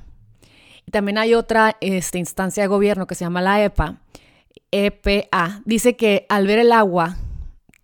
También 0.92 1.18
hay 1.18 1.34
otra 1.34 1.76
este, 1.82 2.18
instancia 2.18 2.64
de 2.64 2.68
gobierno 2.68 3.08
que 3.08 3.16
se 3.16 3.26
llama 3.26 3.42
la 3.42 3.64
EPA, 3.64 3.98
EPA. 4.72 5.62
Dice 5.66 5.98
que 5.98 6.26
al 6.30 6.48
ver 6.48 6.60
el 6.60 6.72
agua, 6.72 7.18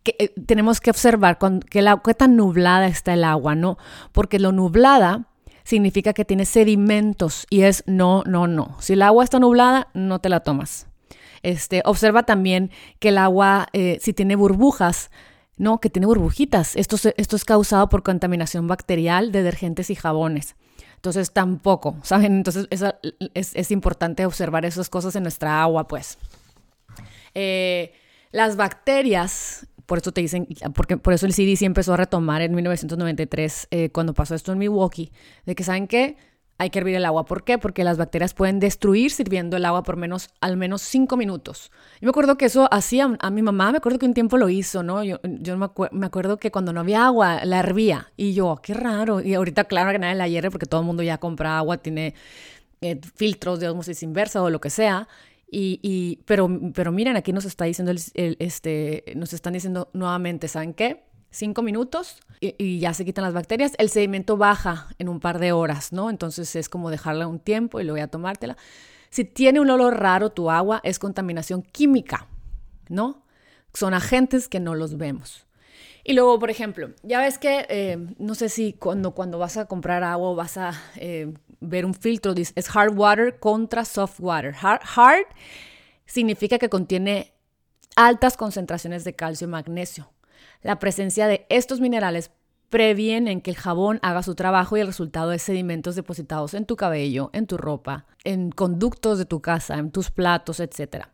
que, 0.03 0.15
eh, 0.19 0.33
tenemos 0.45 0.79
que 0.79 0.89
observar 0.89 1.37
que 1.69 1.81
la, 1.81 2.01
qué 2.03 2.13
tan 2.13 2.35
nublada 2.35 2.87
está 2.87 3.13
el 3.13 3.23
agua, 3.23 3.55
¿no? 3.55 3.77
Porque 4.11 4.39
lo 4.39 4.51
nublada 4.51 5.27
significa 5.63 6.13
que 6.13 6.25
tiene 6.25 6.45
sedimentos 6.45 7.47
y 7.49 7.61
es 7.61 7.83
no, 7.87 8.23
no, 8.25 8.47
no. 8.47 8.75
Si 8.79 8.93
el 8.93 9.01
agua 9.01 9.23
está 9.23 9.39
nublada, 9.39 9.87
no 9.93 10.19
te 10.19 10.29
la 10.29 10.41
tomas. 10.41 10.87
Este, 11.41 11.81
observa 11.85 12.23
también 12.23 12.71
que 12.99 13.09
el 13.09 13.17
agua, 13.17 13.67
eh, 13.73 13.97
si 14.01 14.13
tiene 14.13 14.35
burbujas, 14.35 15.11
¿no? 15.57 15.79
Que 15.79 15.89
tiene 15.89 16.05
burbujitas. 16.05 16.75
Esto, 16.75 16.97
esto 17.17 17.35
es 17.35 17.45
causado 17.45 17.89
por 17.89 18.03
contaminación 18.03 18.67
bacterial, 18.67 19.31
de 19.31 19.43
detergentes 19.43 19.89
y 19.89 19.95
jabones. 19.95 20.55
Entonces 20.95 21.31
tampoco, 21.31 21.97
¿saben? 22.03 22.37
Entonces 22.37 22.67
es, 23.33 23.71
importante 23.71 24.25
observar 24.25 24.65
esas 24.65 24.89
cosas 24.89 25.15
en 25.15 25.23
nuestra 25.23 25.61
agua, 25.61 25.87
pues. 25.87 26.17
Eh, 27.35 27.93
las 28.31 28.55
bacterias, 28.55 29.67
por 29.85 29.97
eso 29.99 30.11
te 30.11 30.21
dicen, 30.21 30.47
porque 30.75 30.97
por 30.97 31.13
eso 31.13 31.25
el 31.25 31.33
CDC 31.33 31.63
empezó 31.63 31.93
a 31.93 31.97
retomar 31.97 32.41
en 32.41 32.55
1993, 32.55 33.67
eh, 33.71 33.89
cuando 33.89 34.13
pasó 34.13 34.35
esto 34.35 34.51
en 34.51 34.59
Milwaukee, 34.59 35.11
de 35.45 35.55
que, 35.55 35.63
¿saben 35.63 35.87
qué? 35.87 36.17
hay 36.57 36.69
que 36.69 36.79
hervir 36.79 36.95
el 36.95 37.05
agua. 37.05 37.25
¿Por 37.25 37.43
qué? 37.43 37.57
Porque 37.57 37.83
las 37.83 37.97
bacterias 37.97 38.33
pueden 38.33 38.59
destruir 38.59 39.11
sirviendo 39.11 39.57
el 39.57 39.65
agua 39.65 39.83
por 39.83 39.97
menos, 39.97 40.29
al 40.39 40.55
menos 40.57 40.81
cinco 40.81 41.17
minutos. 41.17 41.71
Yo 41.99 42.05
me 42.05 42.09
acuerdo 42.09 42.37
que 42.37 42.45
eso 42.45 42.67
hacía 42.71 43.15
a 43.19 43.29
mi 43.31 43.41
mamá, 43.41 43.71
me 43.71 43.77
acuerdo 43.77 43.99
que 43.99 44.05
un 44.05 44.13
tiempo 44.13 44.37
lo 44.37 44.49
hizo, 44.49 44.83
¿no? 44.83 45.03
Yo, 45.03 45.19
yo 45.23 45.57
me, 45.57 45.67
me, 45.91 46.05
acuerdo 46.05 46.37
que 46.37 46.51
cuando 46.51 46.71
no 46.71 46.79
había 46.79 47.05
agua, 47.05 47.43
la 47.43 47.59
hervía. 47.59 48.11
Y 48.15 48.33
yo, 48.33 48.59
qué 48.61 48.73
raro. 48.73 49.21
Y 49.21 49.33
ahorita, 49.33 49.65
claro 49.65 49.91
que 49.91 49.99
nadie 49.99 50.15
la 50.15 50.27
hierve 50.27 50.51
porque 50.51 50.65
todo 50.65 50.81
el 50.81 50.87
mundo 50.87 51.03
ya 51.03 51.17
compra 51.17 51.57
agua, 51.57 51.77
tiene 51.77 52.13
eh, 52.81 52.99
filtros 53.15 53.59
de 53.59 53.69
osmosis 53.69 54.03
inversa 54.03 54.41
o 54.41 54.49
lo 54.49 54.61
que 54.61 54.69
sea. 54.69 55.07
Y, 55.55 55.79
y, 55.83 56.23
pero, 56.25 56.49
pero 56.73 56.91
miren, 56.91 57.15
aquí 57.15 57.31
nos 57.31 57.45
está 57.45 57.65
diciendo, 57.65 57.91
el, 57.91 58.37
este, 58.39 59.03
nos 59.15 59.33
están 59.33 59.53
diciendo 59.53 59.89
nuevamente, 59.93 60.47
¿saben 60.47 60.73
qué? 60.73 61.03
cinco 61.33 61.63
minutos 61.63 62.21
y, 62.39 62.79
ya 62.79 62.93
se 62.93 63.03
quitan 63.05 63.23
las 63.23 63.33
bacterias. 63.33 63.73
El 63.77 63.89
sedimento 63.89 64.37
baja 64.37 64.87
en 64.99 65.09
un 65.09 65.19
par 65.19 65.39
de 65.39 65.51
horas, 65.51 65.91
¿no? 65.91 66.09
Entonces 66.09 66.55
es 66.55 66.69
como 66.69 66.89
dejarla 66.89 67.27
un 67.27 67.39
tiempo 67.39 67.79
y 67.79 67.83
luego 67.83 68.03
a 68.03 68.07
tomártela. 68.07 68.55
Si 69.09 69.25
tiene 69.25 69.59
un 69.59 69.69
olor 69.69 69.99
raro 69.99 70.31
tu 70.31 70.49
agua, 70.49 70.79
es 70.83 70.99
contaminación 70.99 71.61
química, 71.61 72.27
¿no? 72.89 73.23
Son 73.73 73.93
agentes 73.93 74.47
que 74.47 74.59
no 74.59 74.75
los 74.75 74.97
vemos. 74.97 75.45
Y 76.03 76.13
luego, 76.13 76.37
por 76.37 76.49
ejemplo, 76.49 76.91
ya 77.01 77.19
ves 77.19 77.37
que, 77.37 77.65
eh, 77.69 77.97
no 78.17 78.35
sé 78.35 78.49
si 78.49 78.73
cuando, 78.73 79.11
cuando 79.11 79.39
vas 79.39 79.55
a 79.57 79.65
comprar 79.65 80.03
agua 80.03 80.33
vas 80.35 80.57
a 80.57 80.73
eh, 80.95 81.33
ver 81.61 81.85
un 81.85 81.93
filtro, 81.93 82.33
es 82.35 82.75
hard 82.75 82.97
water 82.97 83.39
contra 83.39 83.85
soft 83.85 84.19
water. 84.19 84.53
hard 84.61 85.25
significa 86.05 86.59
que 86.59 86.69
contiene 86.69 87.33
altas 87.95 88.35
concentraciones 88.35 89.03
de 89.03 89.13
calcio 89.13 89.47
y 89.47 89.51
magnesio. 89.51 90.11
La 90.61 90.79
presencia 90.79 91.27
de 91.27 91.45
estos 91.49 91.79
minerales 91.79 92.31
previenen 92.69 93.41
que 93.41 93.51
el 93.51 93.57
jabón 93.57 93.99
haga 94.01 94.23
su 94.23 94.33
trabajo 94.33 94.75
y 94.75 94.79
el 94.79 94.87
resultado 94.87 95.31
es 95.31 95.43
sedimentos 95.43 95.95
depositados 95.95 96.53
en 96.53 96.65
tu 96.65 96.75
cabello, 96.75 97.29
en 97.31 97.45
tu 97.45 97.57
ropa, 97.57 98.07
en 98.23 98.49
conductos 98.49 99.19
de 99.19 99.25
tu 99.25 99.41
casa, 99.41 99.77
en 99.77 99.91
tus 99.91 100.09
platos, 100.09 100.59
etc. 100.59 101.05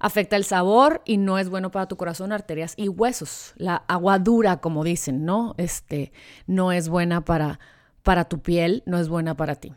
Afecta 0.00 0.36
el 0.36 0.44
sabor 0.44 1.02
y 1.04 1.16
no 1.16 1.38
es 1.38 1.48
bueno 1.48 1.70
para 1.70 1.86
tu 1.86 1.96
corazón, 1.96 2.32
arterias 2.32 2.74
y 2.76 2.88
huesos. 2.88 3.52
La 3.56 3.76
agua 3.76 4.18
dura, 4.18 4.58
como 4.58 4.84
dicen, 4.84 5.24
¿no? 5.24 5.54
Este, 5.56 6.12
no 6.46 6.72
es 6.72 6.88
buena 6.88 7.24
para, 7.24 7.60
para 8.02 8.24
tu 8.24 8.40
piel, 8.40 8.82
no 8.86 8.98
es 8.98 9.08
buena 9.08 9.36
para 9.36 9.54
ti. 9.56 9.72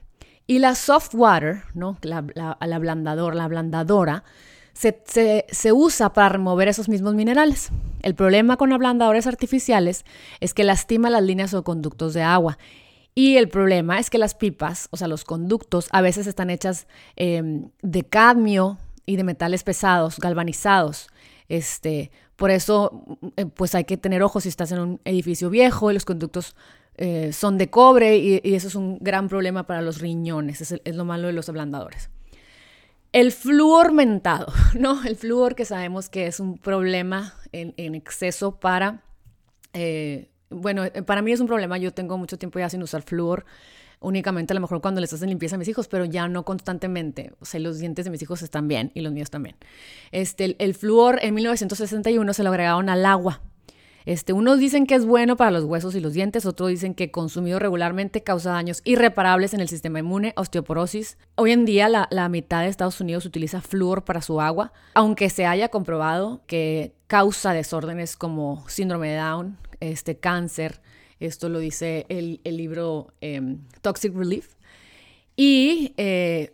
Y 0.47 0.59
la 0.59 0.75
soft 0.75 1.13
water, 1.13 1.63
¿no? 1.73 1.97
La, 2.01 2.25
la, 2.33 2.57
la 2.59 2.75
ablandador, 2.75 3.35
la 3.35 3.43
ablandadora, 3.43 4.23
se, 4.77 5.71
usa 5.71 6.13
para 6.13 6.29
remover 6.29 6.67
esos 6.67 6.87
mismos 6.87 7.15
minerales. 7.15 7.69
El 8.03 8.13
problema 8.13 8.57
con 8.57 8.71
ablandadores 8.73 9.25
artificiales 9.25 10.05
es 10.39 10.53
que 10.53 10.63
lastima 10.63 11.09
las 11.09 11.23
líneas 11.23 11.53
o 11.53 11.63
conductos 11.63 12.13
de 12.13 12.21
agua. 12.21 12.57
Y 13.15 13.37
el 13.37 13.49
problema 13.49 13.97
es 13.97 14.11
que 14.11 14.19
las 14.19 14.35
pipas, 14.35 14.87
o 14.91 14.97
sea, 14.97 15.07
los 15.07 15.23
conductos, 15.23 15.87
a 15.91 16.01
veces 16.01 16.27
están 16.27 16.51
hechas 16.51 16.85
em, 17.15 17.69
de 17.81 18.03
cadmio 18.03 18.77
y 19.07 19.15
de 19.15 19.23
metales 19.23 19.63
pesados, 19.63 20.19
galvanizados. 20.19 21.07
Este, 21.49 22.11
por 22.35 22.51
eso, 22.51 23.03
eh, 23.37 23.47
pues 23.47 23.73
hay 23.73 23.85
que 23.85 23.97
tener 23.97 24.21
ojos 24.21 24.43
si 24.43 24.49
estás 24.49 24.71
en 24.71 24.79
un 24.79 25.01
edificio 25.05 25.49
viejo 25.49 25.89
y 25.89 25.95
los 25.95 26.05
conductos 26.05 26.55
eh, 26.97 27.31
son 27.33 27.57
de 27.57 27.71
cobre 27.71 28.17
y, 28.17 28.41
eso 28.43 28.67
es 28.67 28.75
un 28.75 28.99
gran 28.99 29.29
problema 29.29 29.65
para 29.65 29.81
los 29.81 29.99
riñones. 29.99 30.61
es 30.61 30.95
lo 30.95 31.05
malo 31.05 31.27
de 31.27 31.33
los 31.33 31.49
ablandadores. 31.49 32.11
El 33.13 33.31
flúor 33.31 33.93
mentado, 33.93 34.47
¿no? 34.79 35.03
El 35.03 35.15
flúor 35.15 35.55
que 35.55 35.65
sabemos 35.65 36.09
que 36.09 36.27
es 36.27 36.39
un 36.39 36.57
problema 36.57 37.33
en, 37.51 37.95
exceso 37.95 38.59
para, 38.59 39.01
eh, 39.73 40.29
bueno, 40.49 40.83
para 41.05 41.21
mí 41.21 41.31
es 41.31 41.39
un 41.39 41.47
problema, 41.47 41.77
yo 41.77 41.93
tengo 41.93 42.17
mucho 42.17 42.37
tiempo 42.37 42.59
ya 42.59 42.69
sin 42.69 42.83
usar 42.83 43.01
flúor, 43.01 43.45
únicamente 43.99 44.53
a 44.53 44.55
lo 44.55 44.61
mejor 44.61 44.81
cuando 44.81 45.01
les 45.01 45.13
hacen 45.13 45.29
limpieza 45.29 45.55
a 45.55 45.59
mis 45.59 45.67
hijos, 45.67 45.87
pero 45.87 46.05
ya 46.05 46.27
no 46.27 46.43
constantemente. 46.43 47.33
O 47.39 47.45
sea, 47.45 47.59
los 47.59 47.79
dientes 47.79 48.05
de 48.05 48.11
mis 48.11 48.21
hijos 48.21 48.41
están 48.41 48.67
bien 48.67 48.91
y 48.93 49.01
los 49.01 49.13
míos 49.13 49.29
también. 49.29 49.55
Este, 50.11 50.45
el, 50.45 50.55
el 50.59 50.73
flúor 50.73 51.19
en 51.21 51.33
1961 51.35 52.33
se 52.33 52.43
lo 52.43 52.49
agregaron 52.49 52.89
al 52.89 53.05
agua 53.05 53.41
este, 54.07 54.31
unos 54.31 54.57
dicen 54.57 54.87
que 54.87 54.95
es 54.95 55.05
bueno 55.05 55.35
para 55.35 55.51
los 55.51 55.65
huesos 55.65 55.93
y 55.93 55.99
los 55.99 56.13
dientes, 56.13 56.45
otros 56.45 56.69
dicen 56.69 56.93
que 56.93 57.11
consumido 57.11 57.59
regularmente 57.59 58.23
causa 58.23 58.51
daños 58.51 58.81
irreparables 58.85 59.53
en 59.53 59.59
el 59.59 59.67
sistema 59.67 59.99
inmune, 59.99 60.31
osteoporosis. 60.37 61.17
Hoy 61.35 61.51
en 61.51 61.65
día 61.65 61.89
la, 61.89 62.07
la 62.09 62.29
mitad 62.29 62.61
de 62.61 62.69
Estados 62.69 63.01
Unidos 63.01 63.25
utiliza 63.25 63.59
flúor 63.59 64.05
para 64.05 64.21
su 64.21 64.39
agua, 64.39 64.71
aunque 64.93 65.29
se 65.29 65.45
haya 65.45 65.67
comprobado 65.67 66.41
que 66.47 66.95
causa 67.07 67.51
desórdenes 67.51 68.15
como 68.15 68.63
síndrome 68.69 69.09
de 69.09 69.17
Down, 69.17 69.57
este, 69.81 70.17
cáncer. 70.17 70.79
Esto 71.19 71.49
lo 71.49 71.59
dice 71.59 72.05
el, 72.09 72.41
el 72.43 72.57
libro 72.57 73.13
em, 73.21 73.59
Toxic 73.81 74.13
Relief. 74.15 74.55
Y 75.35 75.93
eh, 75.97 76.53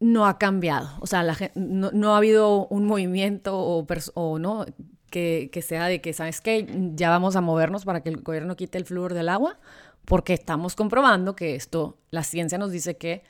no 0.00 0.26
ha 0.26 0.38
cambiado. 0.38 0.90
O 1.00 1.06
sea, 1.06 1.24
no, 1.54 1.90
no, 1.92 2.14
ha 2.14 2.18
habido 2.18 2.66
un 2.68 2.86
movimiento 2.86 3.58
o, 3.58 4.38
no 4.38 4.66
que, 5.10 5.50
sea 5.66 5.86
de 5.86 6.00
que, 6.00 6.12
¿sabes 6.12 6.40
qué? 6.40 6.66
Ya 6.94 7.10
vamos 7.10 7.36
a 7.36 7.40
movernos 7.40 7.84
para 7.84 8.02
que 8.02 8.10
el 8.10 8.22
gobierno 8.22 8.56
quite 8.56 8.78
el 8.78 8.84
flúor 8.84 9.14
del 9.14 9.28
agua, 9.28 9.58
porque 10.04 10.34
estamos 10.34 10.74
comprobando 10.74 11.36
que 11.36 11.54
esto, 11.54 11.98
la 12.10 12.22
ciencia 12.24 12.58
nos 12.58 12.70
dice 12.70 12.96
que 12.96 13.22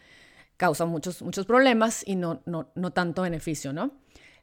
causa 0.56 0.86
muchos, 0.86 1.22
muchos 1.22 1.46
problemas 1.46 2.02
y 2.06 2.16
no, 2.16 2.40
no, 2.46 2.70
no 2.74 2.92
tanto 2.92 3.22
beneficio, 3.22 3.72
¿no? 3.72 3.92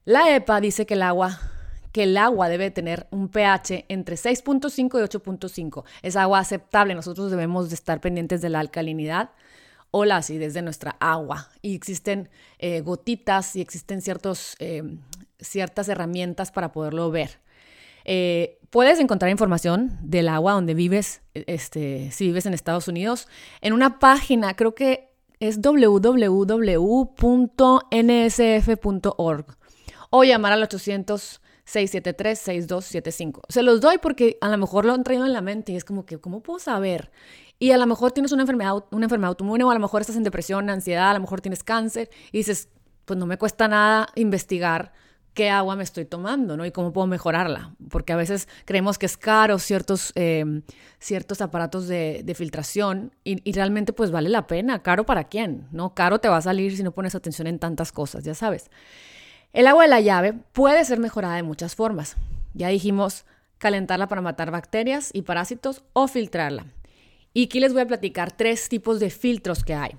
La 0.06 0.36
EPA 0.36 0.62
dice 0.62 0.86
que 0.86 0.94
el 0.96 1.04
agua 1.04 1.40
que 1.92 2.04
el 2.04 2.18
agua 2.18 2.50
debe 2.50 2.72
tener 2.72 3.08
un 3.12 3.30
pH 3.30 3.86
entre 3.90 4.16
6.5 4.16 4.74
y 4.78 5.20
8.5. 5.20 5.84
Es 6.02 6.16
agua 6.16 6.40
aceptable. 6.40 6.96
Nosotros 6.96 7.32
debemos 7.32 7.70
de 7.70 7.76
estar 7.76 8.00
pendientes 8.02 8.42
de 8.42 8.50
la 8.50 8.60
alcalinidad 8.60 9.32
o 9.92 10.06
la 10.06 10.18
acidez 10.18 10.54
de 10.54 10.62
nuestra 10.62 10.96
agua. 11.00 11.50
Y 11.62 11.76
existen 11.76 12.30
eh, 12.60 12.82
gotitas 12.82 13.56
y 13.56 13.62
existen 13.62 14.02
eh, 14.60 14.84
ciertas 15.40 15.90
herramientas 15.90 16.52
para 16.52 16.72
poderlo 16.72 17.12
ver. 17.12 17.40
Eh, 18.06 18.60
puedes 18.70 19.00
encontrar 19.00 19.30
información 19.30 19.98
del 20.02 20.28
agua 20.30 20.54
donde 20.54 20.74
vives, 20.74 21.22
este, 21.34 22.10
si 22.12 22.26
vives 22.26 22.46
en 22.46 22.54
Estados 22.54 22.88
Unidos, 22.88 23.28
en 23.62 23.74
una 23.74 24.00
página, 24.00 24.56
creo 24.56 24.74
que 24.74 25.12
es 25.40 25.60
www.nsf.org 25.62 26.26
o 30.10 30.24
llamar 30.24 30.52
al 30.52 30.64
800 30.64 31.41
673-6275. 31.66 33.42
Se 33.50 33.64
los 33.64 33.82
doy 33.82 33.98
porque 33.98 34.38
a 34.42 34.50
lo 34.50 34.58
mejor 34.58 34.86
lo 34.86 34.94
han 34.94 35.04
traído 35.04 35.26
en 35.26 35.34
la 35.34 35.42
mente 35.42 35.72
y 35.72 35.76
es 35.76 35.86
como 35.86 36.06
que, 36.06 36.20
¿cómo 36.20 36.42
puedo 36.42 36.60
saber? 36.60 37.12
Y 37.60 37.72
a 37.72 37.78
lo 37.78 37.86
mejor 37.86 38.12
tienes 38.12 38.32
una 38.32 38.44
enfermedad, 38.44 38.86
una 38.92 39.06
enfermedad 39.06 39.30
autoinmune 39.30 39.64
o 39.64 39.72
a 39.72 39.74
lo 39.74 39.80
mejor 39.80 40.02
estás 40.02 40.16
en 40.16 40.24
depresión, 40.24 40.70
ansiedad, 40.70 41.12
a 41.12 41.14
lo 41.14 41.20
mejor 41.20 41.42
tienes 41.42 41.64
cáncer 41.64 42.10
y 42.32 42.40
dices, 42.40 42.70
pues 43.06 43.20
no 43.20 43.26
me 43.26 43.38
cuesta 43.38 43.68
nada 43.68 44.08
investigar 44.16 44.94
qué 45.34 45.50
agua 45.50 45.76
me 45.76 45.84
estoy 45.84 46.06
tomando, 46.06 46.58
¿no? 46.58 46.66
Y 46.66 46.72
cómo 46.72 46.92
puedo 46.92 47.08
mejorarla. 47.08 47.74
Porque 47.90 48.14
a 48.14 48.16
veces 48.16 48.48
creemos 48.66 48.98
que 48.98 49.06
es 49.06 49.18
caro 49.18 49.60
ciertos, 49.60 50.12
eh, 50.16 50.62
ciertos 51.00 51.42
aparatos 51.42 51.88
de, 51.88 52.34
filtración 52.36 53.14
y, 53.24 53.48
y, 53.50 53.54
realmente 53.54 53.94
pues 53.94 54.12
vale 54.12 54.30
la 54.30 54.48
pena. 54.48 54.82
¿Caro 54.82 55.06
para 55.06 55.26
quién? 55.26 55.68
¿No? 55.72 55.94
Caro 55.94 56.20
te 56.20 56.28
va 56.28 56.38
a 56.38 56.42
salir 56.42 56.76
si 56.76 56.84
no 56.84 56.92
pones 56.92 57.16
atención 57.16 57.48
en 57.48 57.60
tantas 57.60 57.92
cosas, 57.92 58.24
ya 58.24 58.34
sabes. 58.34 58.70
El 59.54 59.68
agua 59.68 59.84
de 59.84 59.90
la 59.90 60.00
llave 60.00 60.34
puede 60.54 60.86
ser 60.86 61.00
mejorada 61.00 61.36
de 61.36 61.44
muchas 61.44 61.76
formas. 61.76 62.16
Ya 62.54 62.70
dijimos 62.70 63.26
calentarla 63.58 64.08
para 64.08 64.22
matar 64.22 64.50
bacterias 64.50 65.10
y 65.14 65.24
parásitos 65.24 65.84
o 65.94 66.08
filtrarla. 66.08 66.66
Y 67.34 67.46
aquí 67.46 67.60
les 67.60 67.74
voy 67.74 67.82
a 67.82 67.88
platicar 67.88 68.32
tres 68.32 68.70
tipos 68.70 69.00
de 69.00 69.10
filtros 69.10 69.64
que 69.64 69.74
hay. 69.74 69.92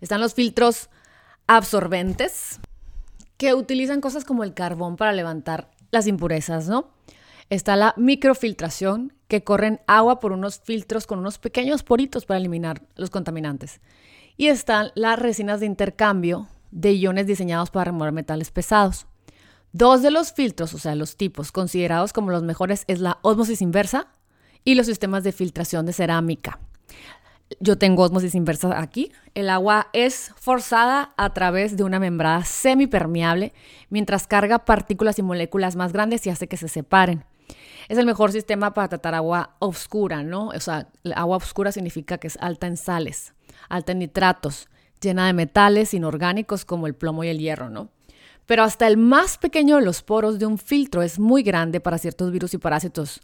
Están 0.00 0.20
los 0.20 0.34
filtros 0.34 0.90
absorbentes, 1.46 2.60
que 3.36 3.54
utilizan 3.54 4.02
cosas 4.02 4.24
como 4.24 4.44
el 4.44 4.52
carbón 4.52 4.96
para 4.96 5.14
levantar 5.14 5.70
las 5.90 6.06
impurezas, 6.06 6.68
¿no? 6.68 6.90
Está 7.48 7.74
la 7.74 7.94
microfiltración, 7.96 9.14
que 9.28 9.42
corren 9.42 9.80
agua 9.86 10.20
por 10.20 10.32
unos 10.32 10.60
filtros 10.60 11.06
con 11.06 11.18
unos 11.18 11.38
pequeños 11.38 11.82
poritos 11.82 12.26
para 12.26 12.38
eliminar 12.38 12.82
los 12.96 13.08
contaminantes. 13.08 13.80
Y 14.36 14.48
están 14.48 14.92
las 14.94 15.18
resinas 15.18 15.60
de 15.60 15.66
intercambio 15.66 16.48
de 16.70 16.92
iones 16.92 17.26
diseñados 17.26 17.70
para 17.70 17.86
remover 17.86 18.12
metales 18.12 18.50
pesados. 18.50 19.06
Dos 19.72 20.02
de 20.02 20.10
los 20.10 20.32
filtros, 20.32 20.74
o 20.74 20.78
sea, 20.78 20.94
los 20.94 21.16
tipos 21.16 21.52
considerados 21.52 22.12
como 22.12 22.30
los 22.30 22.42
mejores 22.42 22.84
es 22.88 23.00
la 23.00 23.18
ósmosis 23.22 23.62
inversa 23.62 24.08
y 24.64 24.74
los 24.74 24.86
sistemas 24.86 25.22
de 25.22 25.32
filtración 25.32 25.86
de 25.86 25.92
cerámica. 25.92 26.58
Yo 27.58 27.78
tengo 27.78 28.04
osmosis 28.04 28.34
inversa 28.34 28.80
aquí. 28.80 29.12
El 29.34 29.50
agua 29.50 29.88
es 29.92 30.32
forzada 30.36 31.12
a 31.16 31.34
través 31.34 31.76
de 31.76 31.82
una 31.82 31.98
membrana 31.98 32.44
semipermeable 32.44 33.52
mientras 33.88 34.26
carga 34.26 34.60
partículas 34.60 35.18
y 35.18 35.22
moléculas 35.22 35.74
más 35.74 35.92
grandes 35.92 36.26
y 36.26 36.30
hace 36.30 36.46
que 36.46 36.56
se 36.56 36.68
separen. 36.68 37.24
Es 37.88 37.98
el 37.98 38.06
mejor 38.06 38.30
sistema 38.30 38.72
para 38.72 38.88
tratar 38.88 39.16
agua 39.16 39.56
oscura, 39.58 40.22
¿no? 40.22 40.48
O 40.48 40.60
sea, 40.60 40.88
agua 41.16 41.38
oscura 41.38 41.72
significa 41.72 42.18
que 42.18 42.28
es 42.28 42.38
alta 42.40 42.68
en 42.68 42.76
sales, 42.76 43.34
alta 43.68 43.92
en 43.92 43.98
nitratos, 43.98 44.68
llena 45.00 45.26
de 45.26 45.32
metales 45.32 45.94
inorgánicos 45.94 46.64
como 46.64 46.86
el 46.86 46.94
plomo 46.94 47.24
y 47.24 47.28
el 47.28 47.38
hierro, 47.38 47.70
¿no? 47.70 47.90
Pero 48.46 48.64
hasta 48.64 48.86
el 48.86 48.96
más 48.96 49.38
pequeño 49.38 49.76
de 49.76 49.82
los 49.82 50.02
poros 50.02 50.38
de 50.38 50.46
un 50.46 50.58
filtro 50.58 51.02
es 51.02 51.18
muy 51.18 51.42
grande 51.42 51.80
para 51.80 51.98
ciertos 51.98 52.32
virus 52.32 52.54
y 52.54 52.58
parásitos. 52.58 53.20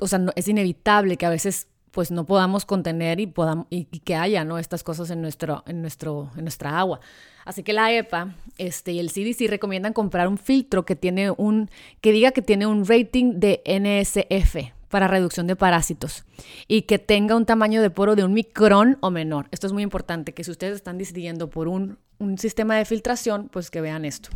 O 0.00 0.06
sea, 0.06 0.24
es 0.36 0.48
inevitable 0.48 1.16
que 1.16 1.26
a 1.26 1.30
veces 1.30 1.66
pues 1.90 2.10
no 2.10 2.24
podamos 2.24 2.64
contener 2.64 3.20
y, 3.20 3.26
podamos, 3.26 3.66
y, 3.68 3.84
que 3.84 4.14
haya 4.14 4.44
¿no? 4.44 4.58
estas 4.58 4.82
cosas 4.82 5.10
en, 5.10 5.20
nuestro, 5.20 5.62
en, 5.66 5.82
nuestro, 5.82 6.30
en 6.36 6.44
nuestra 6.44 6.78
agua. 6.78 7.00
Así 7.44 7.62
que 7.62 7.72
la 7.72 7.92
EPA 7.92 8.34
este, 8.56 8.92
y 8.92 8.98
el 8.98 9.10
CDC 9.10 9.50
recomiendan 9.50 9.92
comprar 9.92 10.28
un 10.28 10.38
filtro 10.38 10.84
que, 10.84 10.96
tiene 10.96 11.30
un, 11.30 11.70
que 12.00 12.12
diga 12.12 12.30
que 12.30 12.40
tiene 12.40 12.66
un 12.66 12.86
rating 12.86 13.40
de 13.40 13.62
NSF 13.66 14.72
para 14.92 15.08
reducción 15.08 15.46
de 15.46 15.56
parásitos 15.56 16.26
y 16.68 16.82
que 16.82 16.98
tenga 16.98 17.34
un 17.34 17.46
tamaño 17.46 17.80
de 17.80 17.88
poro 17.88 18.14
de 18.14 18.24
un 18.24 18.34
micrón 18.34 18.98
o 19.00 19.10
menor. 19.10 19.48
Esto 19.50 19.66
es 19.66 19.72
muy 19.72 19.82
importante, 19.82 20.34
que 20.34 20.44
si 20.44 20.50
ustedes 20.50 20.74
están 20.74 20.98
decidiendo 20.98 21.48
por 21.48 21.66
un, 21.66 21.98
un 22.18 22.36
sistema 22.36 22.76
de 22.76 22.84
filtración, 22.84 23.48
pues 23.48 23.70
que 23.70 23.80
vean 23.80 24.04
esto. 24.04 24.28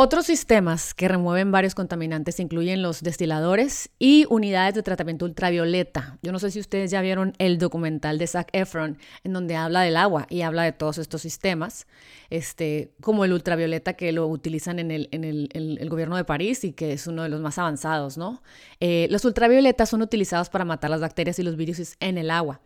Otros 0.00 0.26
sistemas 0.26 0.94
que 0.94 1.08
remueven 1.08 1.50
varios 1.50 1.74
contaminantes 1.74 2.38
incluyen 2.38 2.82
los 2.82 3.02
destiladores 3.02 3.90
y 3.98 4.26
unidades 4.30 4.76
de 4.76 4.84
tratamiento 4.84 5.24
ultravioleta. 5.24 6.18
Yo 6.22 6.30
no 6.30 6.38
sé 6.38 6.52
si 6.52 6.60
ustedes 6.60 6.92
ya 6.92 7.00
vieron 7.00 7.32
el 7.38 7.58
documental 7.58 8.16
de 8.16 8.28
Zac 8.28 8.48
Efron, 8.52 8.96
en 9.24 9.32
donde 9.32 9.56
habla 9.56 9.80
del 9.80 9.96
agua 9.96 10.28
y 10.30 10.42
habla 10.42 10.62
de 10.62 10.70
todos 10.70 10.98
estos 10.98 11.22
sistemas, 11.22 11.88
este, 12.30 12.92
como 13.00 13.24
el 13.24 13.32
ultravioleta 13.32 13.94
que 13.94 14.12
lo 14.12 14.28
utilizan 14.28 14.78
en 14.78 14.92
el, 14.92 15.08
en 15.10 15.24
el, 15.24 15.88
gobierno 15.88 16.14
de 16.14 16.22
París 16.22 16.62
y 16.62 16.74
que 16.74 16.92
es 16.92 17.08
uno 17.08 17.24
de 17.24 17.28
los 17.28 17.40
más 17.40 17.58
avanzados, 17.58 18.16
¿no? 18.16 18.40
Eh, 18.78 19.08
los 19.10 19.24
ultravioletas 19.24 19.88
son 19.88 20.02
utilizados 20.02 20.48
para 20.48 20.64
matar 20.64 20.90
las 20.90 21.00
bacterias 21.00 21.40
y 21.40 21.42
los 21.42 21.56
virus 21.56 21.96
en 21.98 22.18
el 22.18 22.30
agua. 22.30 22.60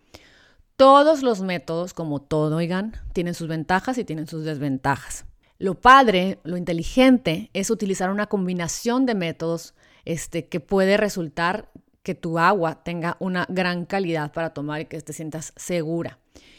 Todos 0.77 1.23
los 1.23 1.41
métodos, 1.41 1.95
como 1.95 2.21
todo, 2.21 2.57
oigan, 2.57 2.93
tienen 3.15 3.33
sus 3.33 3.49
ventajas 3.49 3.97
y 3.97 4.05
tienen 4.05 4.27
sus 4.27 4.45
desventajas. 4.45 5.25
Lo 5.63 5.75
padre, 5.75 6.41
lo 6.43 6.57
inteligente 6.57 7.49
es 7.53 7.71
utilizar 7.71 8.11
una 8.11 8.27
combinación 8.27 9.07
de 9.07 9.15
métodos 9.15 9.75
este, 10.05 10.49
que 10.49 10.59
puede 10.59 10.97
resultar 10.97 11.71
que 12.03 12.17
tu 12.17 12.41
agua 12.41 12.83
tenga 12.83 13.17
una 13.21 13.47
gran 13.49 13.85
calidad 13.85 14.33
para 14.33 14.55
tomar 14.55 14.81
y 14.81 14.87
que 14.87 15.01
te 15.01 15.13
sientas 15.13 15.53
segura. 15.55 16.19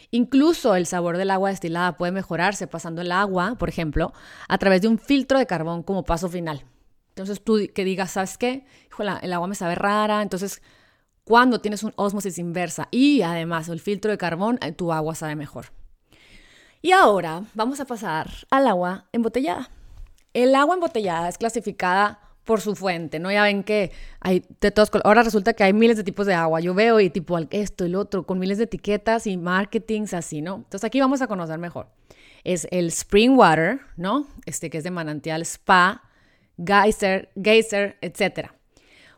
Incluso 0.09 0.73
el 0.75 0.85
sabor 0.85 1.17
del 1.17 1.31
agua 1.31 1.49
destilada 1.49 1.97
puede 1.97 2.13
mejorarse 2.13 2.65
pasando 2.65 3.01
el 3.01 3.11
agua, 3.11 3.55
por 3.59 3.67
ejemplo, 3.67 4.13
a 4.47 4.57
través 4.57 4.81
de 4.81 4.87
un 4.87 4.97
filtro 4.97 5.37
de 5.37 5.47
carbón 5.47 5.83
como 5.83 6.05
paso 6.05 6.29
final. 6.29 6.63
Entonces 7.09 7.43
tú 7.43 7.59
que 7.75 7.83
digas, 7.83 8.11
¿sabes 8.11 8.37
qué? 8.37 8.65
el 9.21 9.33
agua 9.33 9.47
me 9.49 9.55
sabe 9.55 9.75
rara. 9.75 10.21
Entonces, 10.21 10.61
cuando 11.25 11.59
tienes 11.59 11.83
un 11.83 11.91
osmosis 11.97 12.37
inversa 12.37 12.87
y 12.89 13.21
además 13.21 13.67
el 13.67 13.81
filtro 13.81 14.11
de 14.11 14.17
carbón, 14.17 14.59
eh, 14.61 14.71
tu 14.71 14.93
agua 14.93 15.13
sabe 15.13 15.35
mejor. 15.35 15.73
Y 16.86 16.91
ahora 16.91 17.46
vamos 17.54 17.80
a 17.80 17.86
pasar 17.86 18.30
al 18.50 18.67
agua 18.67 19.06
embotellada. 19.13 19.69
El 20.34 20.54
agua 20.54 20.76
embotellada 20.76 21.30
es 21.30 21.38
clasificada 21.38 22.19
por 22.43 22.60
su 22.60 22.76
fuente, 22.76 23.19
¿no? 23.19 23.32
Ya 23.32 23.43
ven 23.43 23.63
que 23.63 23.93
hay 24.19 24.43
de 24.60 24.69
todos 24.69 24.91
Ahora 25.06 25.24
resulta 25.24 25.54
que 25.54 25.63
hay 25.63 25.72
miles 25.72 25.96
de 25.96 26.04
tipos 26.04 26.28
de 26.28 26.34
agua. 26.34 26.60
Yo 26.60 26.74
veo 26.74 27.00
y 27.00 27.10
tipo 27.10 27.39
esto, 27.52 27.86
el 27.86 27.96
otro, 27.96 28.26
con 28.26 28.38
miles 28.38 28.58
de 28.58 28.65
etiquetas 28.65 29.28
y 29.28 29.38
marketings 29.38 30.13
así, 30.13 30.41
¿no? 30.41 30.56
Entonces 30.56 30.84
aquí 30.84 31.00
vamos 31.00 31.22
a 31.22 31.28
conocer 31.28 31.58
mejor. 31.58 31.88
Es 32.43 32.67
el 32.69 32.88
spring 32.88 33.38
water, 33.38 33.80
¿no? 33.96 34.28
Este 34.46 34.69
que 34.69 34.80
es 34.80 34.84
de 34.84 34.91
manantial 34.91 35.41
spa, 35.43 36.04
geyser, 36.58 37.32
geyser, 37.41 37.98
etc. 38.02 38.50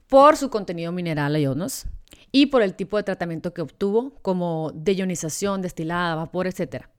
Por 0.08 0.38
su 0.38 0.52
contenido 0.52 0.92
mineral 0.92 1.36
ionos 1.36 1.88
y 2.32 2.46
por 2.46 2.62
el 2.62 2.76
tipo 2.76 2.98
de 2.98 3.02
tratamiento 3.02 3.56
que 3.56 3.64
obtuvo, 3.64 4.20
como 4.22 4.72
deionización, 4.76 5.64
destilada, 5.64 6.14
vapor, 6.14 6.46
etcétera. 6.46 6.92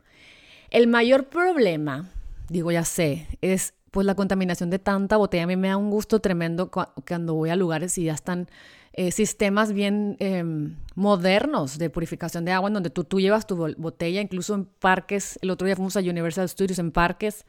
El 0.70 0.86
mayor 0.86 1.28
problema, 1.28 2.10
digo 2.48 2.72
ya 2.72 2.84
sé, 2.84 3.26
es 3.40 3.74
pues 3.90 4.04
la 4.06 4.14
contaminación 4.14 4.68
de 4.68 4.78
tanta 4.78 5.16
botella. 5.16 5.44
A 5.44 5.46
mí 5.46 5.56
me 5.56 5.68
da 5.68 5.76
un 5.76 5.90
gusto 5.90 6.20
tremendo 6.20 6.70
cuando 6.70 7.34
voy 7.34 7.50
a 7.50 7.56
lugares 7.56 7.96
y 7.98 8.04
ya 8.04 8.12
están 8.12 8.48
eh, 8.92 9.10
sistemas 9.10 9.72
bien 9.72 10.16
em, 10.20 10.76
modernos 10.94 11.78
de 11.78 11.88
purificación 11.88 12.44
de 12.44 12.52
agua 12.52 12.68
en 12.68 12.74
donde 12.74 12.90
tú, 12.90 13.04
tú 13.04 13.20
llevas 13.20 13.46
tu 13.46 13.56
botella, 13.76 14.20
incluso 14.20 14.54
en 14.54 14.64
parques. 14.64 15.38
El 15.40 15.50
otro 15.50 15.66
día 15.66 15.76
fuimos 15.76 15.96
a 15.96 16.00
Universal 16.00 16.48
Studios, 16.48 16.78
en 16.78 16.92
parques 16.92 17.46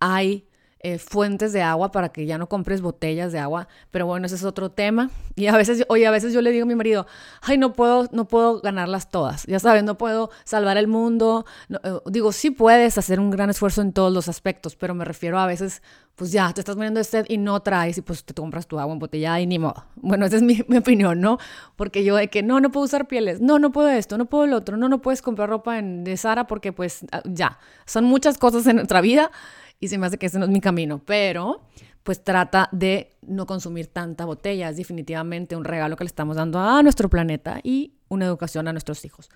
hay 0.00 0.46
eh, 0.86 1.00
fuentes 1.00 1.52
de 1.52 1.62
agua 1.62 1.90
para 1.90 2.10
que 2.10 2.26
ya 2.26 2.38
no 2.38 2.48
compres 2.48 2.80
botellas 2.80 3.32
de 3.32 3.40
agua. 3.40 3.66
Pero 3.90 4.06
bueno, 4.06 4.26
ese 4.26 4.36
es 4.36 4.44
otro 4.44 4.70
tema. 4.70 5.10
Y 5.34 5.48
a 5.48 5.56
veces, 5.56 5.84
oye, 5.88 6.06
a 6.06 6.12
veces 6.12 6.32
yo 6.32 6.40
le 6.42 6.52
digo 6.52 6.62
a 6.62 6.68
mi 6.68 6.76
marido, 6.76 7.08
ay, 7.42 7.58
no 7.58 7.72
puedo, 7.72 8.08
no 8.12 8.28
puedo 8.28 8.60
ganarlas 8.60 9.10
todas. 9.10 9.44
Ya 9.48 9.58
sabes, 9.58 9.82
no 9.82 9.98
puedo 9.98 10.30
salvar 10.44 10.76
el 10.76 10.86
mundo. 10.86 11.44
Eh, 11.70 11.98
digo, 12.06 12.30
sí 12.30 12.52
puedes 12.52 12.98
hacer 12.98 13.18
un 13.18 13.30
gran 13.30 13.50
esfuerzo 13.50 13.82
en 13.82 13.92
todos 13.92 14.12
los 14.12 14.28
aspectos, 14.28 14.76
pero 14.76 14.94
me 14.94 15.04
refiero 15.04 15.40
a 15.40 15.46
veces, 15.48 15.82
pues 16.14 16.30
ya, 16.30 16.52
te 16.52 16.60
estás 16.60 16.76
muriendo 16.76 16.98
de 16.98 17.04
sed 17.04 17.26
y 17.28 17.36
no 17.36 17.58
traes 17.58 17.98
y 17.98 18.02
pues 18.02 18.22
te 18.22 18.32
compras 18.32 18.68
tu 18.68 18.78
agua 18.78 18.92
en 18.92 19.00
botella 19.00 19.40
y 19.40 19.46
ni 19.48 19.58
modo. 19.58 19.86
Bueno, 19.96 20.24
esa 20.24 20.36
es 20.36 20.42
mi, 20.42 20.62
mi, 20.68 20.76
opinión, 20.76 21.20
¿no? 21.20 21.38
Porque 21.74 22.04
yo 22.04 22.14
de 22.14 22.28
que 22.28 22.44
no, 22.44 22.60
no 22.60 22.70
puedo 22.70 22.84
usar 22.84 23.08
pieles, 23.08 23.40
no, 23.40 23.58
no 23.58 23.72
puedo 23.72 23.88
esto, 23.88 24.18
no 24.18 24.26
puedo 24.26 24.46
lo 24.46 24.58
otro, 24.58 24.76
no, 24.76 24.88
no 24.88 25.02
puedes 25.02 25.20
comprar 25.20 25.48
ropa 25.48 25.80
en, 25.80 26.04
de 26.04 26.16
Sara 26.16 26.46
porque 26.46 26.72
pues 26.72 27.04
ah, 27.10 27.22
ya, 27.24 27.58
son 27.86 28.04
muchas 28.04 28.38
cosas 28.38 28.64
en 28.68 28.76
nuestra 28.76 29.00
vida 29.00 29.32
y 29.80 29.88
se 29.88 29.98
me 29.98 30.06
hace 30.06 30.18
que 30.18 30.26
ese 30.26 30.38
no 30.38 30.44
es 30.44 30.50
mi 30.50 30.60
camino, 30.60 31.00
pero 31.04 31.62
pues 32.02 32.22
trata 32.22 32.68
de 32.70 33.16
no 33.22 33.46
consumir 33.46 33.88
tanta 33.88 34.24
botella. 34.24 34.70
Es 34.70 34.76
definitivamente 34.76 35.56
un 35.56 35.64
regalo 35.64 35.96
que 35.96 36.04
le 36.04 36.08
estamos 36.08 36.36
dando 36.36 36.60
a 36.60 36.82
nuestro 36.82 37.08
planeta 37.08 37.58
y 37.62 37.94
una 38.08 38.26
educación 38.26 38.68
a 38.68 38.72
nuestros 38.72 39.04
hijos. 39.04 39.28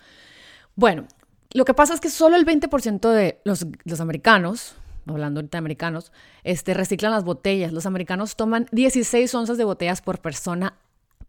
Bueno, 0.76 1.06
lo 1.52 1.64
que 1.64 1.74
pasa 1.74 1.94
es 1.94 2.00
que 2.00 2.10
solo 2.10 2.36
el 2.36 2.46
20% 2.46 3.10
de 3.10 3.40
los, 3.44 3.66
los 3.84 4.00
americanos, 4.00 4.76
hablando 5.06 5.40
ahorita 5.40 5.56
de 5.56 5.58
americanos, 5.58 6.12
este, 6.44 6.74
reciclan 6.74 7.10
las 7.10 7.24
botellas. 7.24 7.72
Los 7.72 7.86
americanos 7.86 8.36
toman 8.36 8.66
16 8.70 9.34
onzas 9.34 9.58
de 9.58 9.64
botellas 9.64 10.00
por 10.00 10.20
persona 10.20 10.74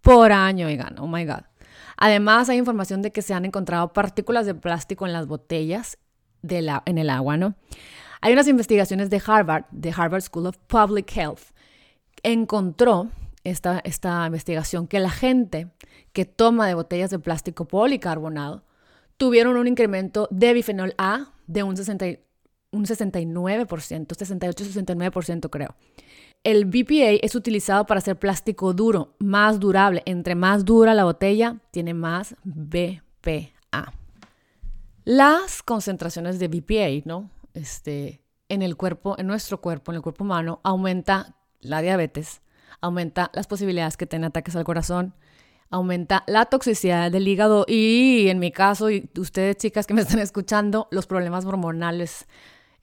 por 0.02 0.32
año, 0.32 0.68
oigan, 0.68 1.00
oh 1.00 1.08
my 1.08 1.26
God. 1.26 1.42
Además, 1.98 2.50
hay 2.50 2.58
información 2.58 3.02
de 3.02 3.12
que 3.12 3.22
se 3.22 3.34
han 3.34 3.46
encontrado 3.46 3.94
partículas 3.94 4.46
de 4.46 4.54
plástico 4.54 5.08
en 5.08 5.14
las 5.14 5.26
botellas 5.26 5.98
de 6.42 6.62
la, 6.62 6.84
en 6.86 6.98
el 6.98 7.10
agua, 7.10 7.38
¿no? 7.38 7.56
Hay 8.22 8.34
unas 8.34 8.48
investigaciones 8.48 9.10
de 9.10 9.22
Harvard, 9.26 9.66
de 9.72 9.92
Harvard 9.96 10.22
School 10.22 10.46
of 10.46 10.58
Public 10.68 11.12
Health, 11.16 11.42
encontró 12.22 13.10
esta, 13.44 13.80
esta 13.84 14.26
investigación 14.28 14.86
que 14.88 15.00
la 15.00 15.10
gente 15.10 15.68
que 16.14 16.26
toma 16.26 16.68
de 16.68 16.76
botellas 16.76 17.10
de 17.10 17.18
plástico 17.18 17.66
policarbonado 17.66 18.64
tuvieron 19.18 19.58
un 19.58 19.68
incremento 19.68 20.28
de 20.30 20.54
bifenol 20.54 20.94
A 21.00 21.34
de 21.48 21.64
un, 21.64 21.76
60, 21.76 22.06
un 22.72 22.86
69%, 22.86 23.68
68-69% 23.68 25.50
creo. 25.50 25.76
El 26.44 26.66
BPA 26.66 27.20
es 27.22 27.36
utilizado 27.36 27.86
para 27.86 28.00
hacer 28.00 28.18
plástico 28.18 28.74
duro, 28.74 29.16
más 29.20 29.60
durable. 29.60 30.02
Entre 30.06 30.34
más 30.34 30.66
dura 30.66 30.94
la 30.96 31.04
botella, 31.04 31.58
tiene 31.70 31.94
más 31.94 32.36
BPA. 32.44 33.94
Las 35.06 35.62
concentraciones 35.62 36.40
de 36.40 36.48
BPA, 36.48 37.04
¿no? 37.06 37.30
Este, 37.54 38.24
en 38.50 38.62
el 38.62 38.76
cuerpo, 38.76 39.16
en 39.18 39.28
nuestro 39.28 39.62
cuerpo, 39.62 39.92
en 39.92 39.98
el 39.98 40.02
cuerpo 40.02 40.24
humano, 40.24 40.60
aumenta 40.64 41.36
la 41.60 41.82
diabetes, 41.82 42.42
aumenta 42.82 43.32
las 43.34 43.48
posibilidades 43.48 43.98
que 43.98 44.06
tenga 44.06 44.28
ataques 44.28 44.56
al 44.56 44.64
corazón, 44.64 45.16
aumenta 45.70 46.24
la 46.28 46.46
toxicidad 46.46 47.12
del 47.12 47.28
hígado 47.28 47.66
y 47.68 48.28
en 48.28 48.40
mi 48.40 48.52
caso, 48.52 48.90
y 48.90 49.10
ustedes 49.18 49.58
chicas 49.58 49.88
que 49.88 49.94
me 49.94 50.02
están 50.02 50.20
escuchando, 50.20 50.88
los 50.92 51.08
problemas 51.08 51.46
hormonales 51.46 52.28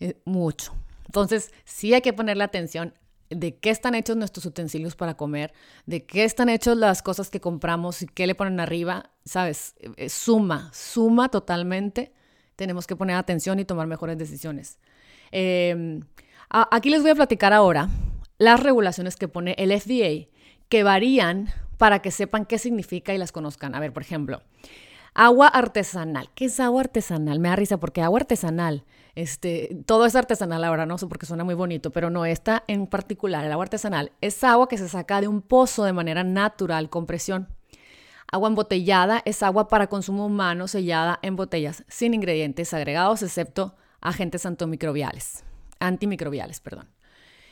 eh, 0.00 0.20
mucho. 0.24 0.74
Entonces, 1.06 1.52
sí 1.64 1.94
hay 1.94 2.00
que 2.00 2.12
ponerle 2.12 2.44
atención 2.44 2.94
de 3.30 3.58
qué 3.58 3.70
están 3.70 3.94
hechos 3.94 4.16
nuestros 4.16 4.46
utensilios 4.46 4.96
para 4.96 5.16
comer, 5.16 5.52
de 5.86 6.06
qué 6.06 6.24
están 6.24 6.48
hechos 6.48 6.76
las 6.76 7.02
cosas 7.02 7.30
que 7.30 7.40
compramos 7.40 8.02
y 8.02 8.06
qué 8.06 8.26
le 8.26 8.34
ponen 8.34 8.60
arriba, 8.60 9.10
¿sabes? 9.24 9.74
Eh, 9.96 10.08
suma, 10.08 10.70
suma 10.72 11.28
totalmente 11.28 12.12
tenemos 12.58 12.88
que 12.88 12.96
poner 12.96 13.14
atención 13.14 13.60
y 13.60 13.64
tomar 13.64 13.86
mejores 13.86 14.18
decisiones. 14.18 14.80
Em, 15.30 16.00
aquí 16.50 16.90
les 16.90 17.02
voy 17.02 17.12
a 17.12 17.14
platicar 17.14 17.52
ahora 17.52 17.88
las 18.36 18.60
regulaciones 18.60 19.14
que 19.14 19.28
pone 19.28 19.54
el 19.58 19.70
FDA, 19.70 20.28
que 20.68 20.82
varían 20.82 21.50
para 21.78 22.00
que 22.00 22.10
sepan 22.10 22.46
qué 22.46 22.58
significa 22.58 23.14
y 23.14 23.18
las 23.18 23.30
conozcan. 23.30 23.76
A 23.76 23.80
ver, 23.80 23.92
por 23.92 24.02
ejemplo, 24.02 24.42
agua 25.14 25.46
artesanal. 25.46 26.30
¿Qué 26.34 26.46
es 26.46 26.58
agua 26.58 26.80
artesanal? 26.80 27.38
Me 27.38 27.48
da 27.48 27.54
risa 27.54 27.78
porque 27.78 28.02
agua 28.02 28.18
artesanal, 28.18 28.84
este, 29.14 29.78
todo 29.86 30.04
es 30.04 30.16
artesanal 30.16 30.64
ahora, 30.64 30.84
no 30.84 30.98
sé 30.98 31.06
porque 31.06 31.26
suena 31.26 31.44
muy 31.44 31.54
bonito, 31.54 31.92
pero 31.92 32.10
no, 32.10 32.26
esta 32.26 32.64
en 32.66 32.88
particular, 32.88 33.44
el 33.44 33.52
agua 33.52 33.66
artesanal, 33.66 34.10
es 34.20 34.42
agua 34.42 34.68
que 34.68 34.78
se 34.78 34.88
saca 34.88 35.20
de 35.20 35.28
un 35.28 35.42
pozo 35.42 35.84
de 35.84 35.92
manera 35.92 36.24
natural 36.24 36.90
con 36.90 37.06
presión. 37.06 37.46
Agua 38.30 38.48
embotellada 38.48 39.22
es 39.24 39.42
agua 39.42 39.68
para 39.68 39.86
consumo 39.86 40.26
humano 40.26 40.68
sellada 40.68 41.18
en 41.22 41.34
botellas 41.34 41.84
sin 41.88 42.12
ingredientes 42.12 42.74
agregados 42.74 43.22
excepto 43.22 43.74
agentes 44.02 44.44
antimicrobiales. 44.44 45.44
Antimicrobiales, 45.80 46.60
perdón. 46.60 46.88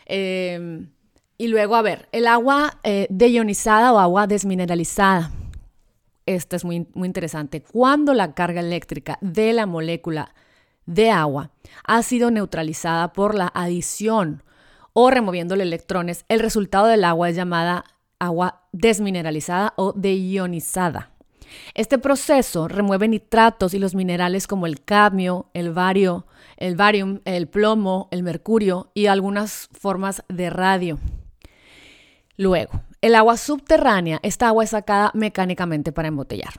Em, 0.04 0.90
y 1.38 1.48
luego, 1.48 1.76
a 1.76 1.82
ver, 1.82 2.08
el 2.12 2.26
agua 2.26 2.78
eh, 2.82 3.06
deionizada 3.08 3.92
o 3.92 3.98
agua 3.98 4.26
desmineralizada. 4.26 5.32
Esto 6.26 6.56
es 6.56 6.64
muy, 6.64 6.86
muy 6.92 7.06
interesante. 7.06 7.62
Cuando 7.62 8.12
la 8.12 8.34
carga 8.34 8.60
eléctrica 8.60 9.16
de 9.22 9.52
la 9.54 9.64
molécula 9.64 10.34
de 10.84 11.10
agua 11.10 11.52
ha 11.84 12.02
sido 12.02 12.30
neutralizada 12.30 13.12
por 13.12 13.34
la 13.34 13.50
adición 13.54 14.42
o 14.92 15.10
removiendo 15.10 15.54
electrones, 15.54 16.24
el 16.28 16.40
resultado 16.40 16.86
del 16.86 17.04
agua 17.04 17.30
es 17.30 17.36
llamada 17.36 17.84
agua 18.18 18.62
desmineralizada 18.72 19.74
o 19.76 19.92
deionizada. 19.92 21.10
Este 21.74 21.98
proceso 21.98 22.68
remueve 22.68 23.08
nitratos 23.08 23.74
y 23.74 23.78
los 23.78 23.94
minerales 23.94 24.46
como 24.46 24.66
el 24.66 24.82
cadmio, 24.82 25.48
el 25.54 25.72
bario, 25.72 26.26
el 26.56 26.76
barium, 26.76 27.20
el 27.24 27.46
plomo, 27.46 28.08
el 28.10 28.22
mercurio 28.22 28.90
y 28.94 29.06
algunas 29.06 29.68
formas 29.72 30.22
de 30.28 30.50
radio. 30.50 30.98
Luego, 32.36 32.82
el 33.00 33.14
agua 33.14 33.36
subterránea, 33.36 34.18
esta 34.22 34.48
agua 34.48 34.64
es 34.64 34.70
sacada 34.70 35.10
mecánicamente 35.14 35.92
para 35.92 36.08
embotellar. 36.08 36.54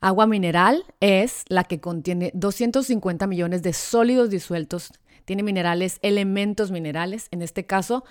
Agua 0.00 0.26
mineral 0.26 0.84
es 1.00 1.44
la 1.48 1.64
que 1.64 1.80
contiene 1.80 2.30
250 2.34 3.26
millones 3.26 3.62
de 3.62 3.72
sólidos 3.72 4.30
disueltos 4.30 4.92
tiene 5.26 5.42
minerales, 5.42 5.98
elementos 6.02 6.70
minerales. 6.70 7.28
En 7.32 7.42
este 7.42 7.66
caso, 7.66 8.04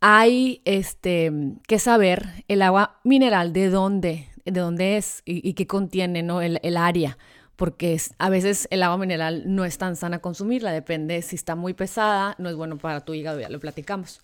hay 0.00 0.62
este, 0.64 1.32
que 1.66 1.78
saber 1.78 2.44
el 2.48 2.62
agua 2.62 3.00
mineral 3.04 3.52
de 3.52 3.70
dónde, 3.70 4.28
de 4.44 4.60
dónde 4.60 4.96
es 4.96 5.22
y, 5.24 5.54
qué 5.54 5.66
contiene 5.66 6.22
¿no? 6.22 6.42
el, 6.42 6.60
el 6.62 6.76
área 6.76 7.18
porque 7.56 7.98
a 8.18 8.28
veces 8.28 8.68
el 8.70 8.82
agua 8.82 8.98
mineral 8.98 9.44
no 9.46 9.64
es 9.64 9.78
tan 9.78 9.96
sana 9.96 10.20
consumirla, 10.20 10.72
depende 10.72 11.22
si 11.22 11.36
está 11.36 11.56
muy 11.56 11.72
pesada, 11.74 12.36
no 12.38 12.50
es 12.50 12.54
bueno 12.54 12.76
para 12.76 13.00
tu 13.00 13.14
hígado, 13.14 13.40
ya 13.40 13.48
lo 13.48 13.58
platicamos. 13.58 14.20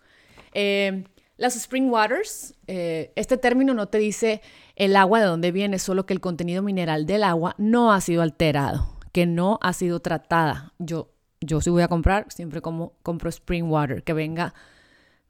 Eh, 0.53 1.05
las 1.39 1.57
spring 1.57 1.91
waters, 1.91 2.55
eh, 2.67 3.11
este 3.17 3.39
término 3.39 3.73
no 3.75 3.87
te 3.87 3.99
dice 3.99 4.43
el 4.77 4.95
agua 4.97 5.21
de 5.21 5.27
dónde 5.27 5.51
viene, 5.51 5.79
solo 5.79 6.05
que 6.05 6.13
el 6.13 6.21
contenido 6.21 6.63
mineral 6.63 7.07
del 7.07 7.25
agua 7.25 7.55
no 7.59 7.93
ha 7.93 8.01
sido 8.01 8.23
alterado, 8.23 8.97
que 9.13 9.27
no 9.27 9.59
ha 9.63 9.73
sido 9.73 10.01
tratada. 10.01 10.75
Yo, 10.79 11.11
yo 11.41 11.61
sí 11.63 11.71
voy 11.71 11.83
a 11.83 11.89
comprar, 11.89 12.27
siempre 12.31 12.61
como, 12.61 12.93
compro 13.03 13.31
spring 13.31 13.65
water, 13.65 14.03
que 14.03 14.13
venga 14.13 14.55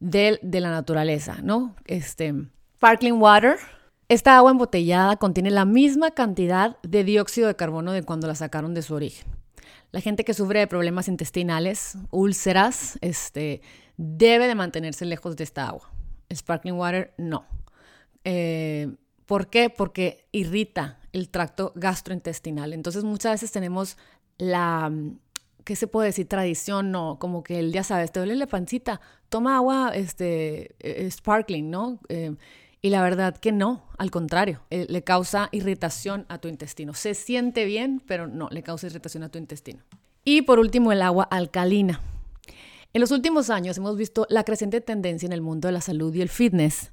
de, 0.03 0.41
de 0.43 0.61
la 0.61 0.71
naturaleza, 0.71 1.39
¿no? 1.43 1.77
Este, 1.87 2.35
sparkling 2.77 3.21
water, 3.21 3.57
esta 4.09 4.37
agua 4.37 4.51
embotellada 4.51 5.17
contiene 5.17 5.51
la 5.51 5.65
misma 5.65 6.11
cantidad 6.11 6.77
de 6.83 7.05
dióxido 7.05 7.47
de 7.47 7.57
carbono 7.57 7.93
de 7.93 8.03
cuando 8.03 8.27
la 8.27 8.35
sacaron 8.35 8.75
de 8.75 8.83
su 8.83 8.95
origen. 8.95 9.27
La 9.93 10.01
gente 10.01 10.25
que 10.25 10.35
sufre 10.35 10.59
de 10.59 10.67
problemas 10.67 11.07
intestinales, 11.07 11.97
úlceras, 12.11 12.99
este, 13.01 13.63
debe 13.97 14.49
de 14.49 14.55
mantenerse 14.55 15.05
lejos 15.05 15.37
de 15.37 15.45
esta 15.45 15.69
agua. 15.69 15.93
Sparkling 16.35 16.75
water, 16.75 17.15
no. 17.17 17.47
Eh, 18.25 18.91
¿Por 19.27 19.49
qué? 19.49 19.71
Porque 19.71 20.27
irrita 20.33 20.99
el 21.13 21.29
tracto 21.29 21.73
gastrointestinal. 21.77 22.73
Entonces 22.73 23.05
muchas 23.05 23.33
veces 23.33 23.53
tenemos 23.53 23.97
la, 24.37 24.91
¿qué 25.65 25.77
se 25.77 25.87
puede 25.87 26.09
decir? 26.09 26.29
Tradición, 26.29 26.91
no, 26.91 27.19
como 27.19 27.43
que 27.43 27.59
el 27.59 27.73
día 27.73 27.83
sabes, 27.83 28.13
te 28.13 28.21
duele 28.21 28.37
la 28.37 28.47
pancita, 28.47 29.01
toma 29.29 29.57
agua 29.57 29.93
este, 29.95 30.75
eh, 30.81 31.11
sparkling, 31.11 31.71
¿no? 31.71 32.01
Eh, 32.09 32.35
y 32.85 32.91
la 32.91 33.01
verdad 33.01 33.37
que 33.37 33.53
no, 33.53 33.85
al 33.97 34.11
contrario, 34.11 34.61
eh, 34.71 34.87
le 34.89 35.05
causa 35.05 35.49
irritación 35.53 36.27
a 36.29 36.39
tu 36.39 36.49
intestino. 36.49 36.95
Se 36.95 37.15
siente 37.15 37.65
bien, 37.65 38.03
pero 38.07 38.27
no, 38.27 38.49
le 38.51 38.65
causa 38.65 38.89
irritación 38.89 39.23
a 39.23 39.29
tu 39.29 39.39
intestino. 39.39 39.85
Y 40.25 40.43
por 40.43 40.59
último, 40.59 40.91
el 40.91 41.01
agua 41.03 41.25
alcalina. 41.25 42.01
En 42.93 43.01
los 43.01 43.13
últimos 43.13 43.51
años 43.51 43.79
hemos 43.79 43.97
visto 43.97 44.27
la 44.29 44.45
creciente 44.45 44.81
tendencia 44.81 45.27
en 45.27 45.33
el 45.33 45.41
mundo 45.41 45.69
de 45.69 45.73
la 45.73 45.81
salud 45.81 46.13
y 46.13 46.23
el 46.23 46.29
fitness, 46.29 46.93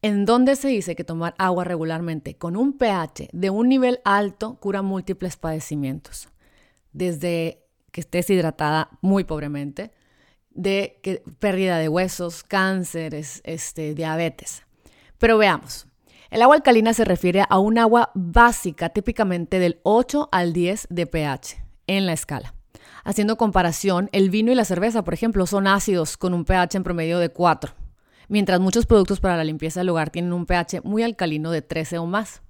en 0.00 0.24
donde 0.24 0.56
se 0.56 0.68
dice 0.68 0.96
que 0.96 1.04
tomar 1.04 1.34
agua 1.38 1.64
regularmente 1.64 2.34
con 2.34 2.56
un 2.56 2.72
pH 2.72 3.28
de 3.32 3.50
un 3.50 3.68
nivel 3.68 4.00
alto 4.04 4.54
cura 4.60 4.80
múltiples 4.80 5.36
padecimientos, 5.36 6.28
desde 6.92 7.67
que 7.98 8.02
estés 8.02 8.30
hidratada 8.30 8.90
muy 9.00 9.24
pobremente, 9.24 9.90
de 10.50 11.20
pérdida 11.40 11.78
de 11.78 11.88
huesos, 11.88 12.44
cánceres, 12.44 13.40
este, 13.42 13.92
diabetes. 13.92 14.62
Pero 15.18 15.36
veamos. 15.36 15.88
El 16.30 16.42
agua 16.42 16.54
alcalina 16.54 16.94
se 16.94 17.04
refiere 17.04 17.42
a 17.48 17.58
un 17.58 17.76
agua 17.76 18.12
básica, 18.14 18.90
típicamente 18.90 19.58
del 19.58 19.80
8 19.82 20.28
al 20.30 20.52
10 20.52 20.86
de 20.90 21.06
pH 21.08 21.64
en 21.88 22.06
la 22.06 22.12
escala. 22.12 22.54
Haciendo 23.02 23.36
comparación, 23.36 24.10
el 24.12 24.30
vino 24.30 24.52
y 24.52 24.54
la 24.54 24.64
cerveza, 24.64 25.02
por 25.02 25.14
ejemplo, 25.14 25.44
son 25.48 25.66
ácidos 25.66 26.16
con 26.16 26.34
un 26.34 26.44
pH 26.44 26.76
en 26.76 26.84
promedio 26.84 27.18
de 27.18 27.30
4, 27.30 27.72
mientras 28.28 28.60
muchos 28.60 28.86
productos 28.86 29.18
para 29.18 29.36
la 29.36 29.42
limpieza 29.42 29.80
del 29.80 29.88
hogar 29.88 30.10
tienen 30.10 30.32
un 30.32 30.46
pH 30.46 30.82
muy 30.84 31.02
alcalino 31.02 31.50
de 31.50 31.62
13 31.62 31.98
o 31.98 32.06
más. 32.06 32.42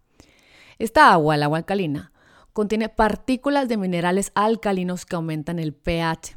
Esta 0.78 1.11
agua, 1.11 1.37
el 1.37 1.42
agua 1.42 1.56
alcalina, 1.56 2.12
contiene 2.52 2.88
partículas 2.88 3.68
de 3.68 3.76
minerales 3.76 4.32
alcalinos 4.34 5.06
que 5.06 5.16
aumentan 5.16 5.58
el 5.58 5.72
pH. 5.72 6.37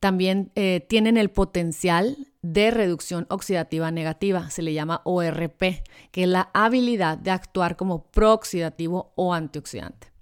También 0.00 0.52
eh, 0.54 0.84
tienen 0.88 1.16
el 1.16 1.30
potencial 1.30 2.28
de 2.42 2.70
reducción 2.70 3.26
oxidativa 3.30 3.90
negativa, 3.90 4.48
se 4.50 4.62
le 4.62 4.72
llama 4.72 5.00
ORP, 5.04 5.82
que 6.12 6.22
es 6.22 6.28
la 6.28 6.50
habilidad 6.54 7.18
de 7.18 7.32
actuar 7.32 7.76
como 7.76 8.04
prooxidativo 8.04 9.12
o 9.16 9.34
antioxidante. 9.34 10.12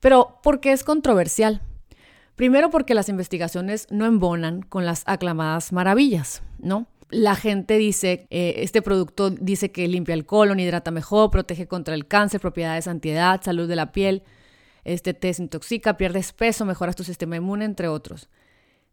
Pero, 0.00 0.38
¿por 0.42 0.60
qué 0.60 0.72
es 0.72 0.84
controversial? 0.84 1.62
Primero 2.36 2.70
porque 2.70 2.94
las 2.94 3.08
investigaciones 3.08 3.86
no 3.90 4.06
embonan 4.06 4.62
con 4.62 4.86
las 4.86 5.02
aclamadas 5.06 5.72
maravillas, 5.72 6.42
¿no? 6.58 6.86
La 7.10 7.34
gente 7.34 7.78
dice, 7.78 8.26
eh, 8.30 8.56
este 8.58 8.82
producto 8.82 9.30
dice 9.30 9.72
que 9.72 9.88
limpia 9.88 10.14
el 10.14 10.26
colon, 10.26 10.60
hidrata 10.60 10.90
mejor, 10.90 11.30
protege 11.30 11.66
contra 11.66 11.94
el 11.94 12.06
cáncer, 12.06 12.40
propiedades 12.40 12.86
antiedad, 12.86 13.40
salud 13.42 13.66
de 13.66 13.76
la 13.76 13.92
piel, 13.92 14.22
este 14.84 15.14
te 15.14 15.28
desintoxica, 15.28 15.96
pierdes 15.96 16.32
peso, 16.32 16.64
mejoras 16.64 16.96
tu 16.96 17.04
sistema 17.04 17.36
inmune, 17.36 17.64
entre 17.64 17.88
otros. 17.88 18.28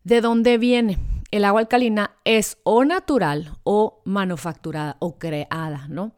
¿De 0.03 0.21
dónde 0.21 0.57
viene? 0.57 0.99
El 1.31 1.45
agua 1.45 1.61
alcalina 1.61 2.11
es 2.25 2.57
o 2.63 2.85
natural 2.85 3.57
o 3.63 4.01
manufacturada 4.05 4.97
o 4.99 5.17
creada, 5.17 5.87
¿no? 5.89 6.13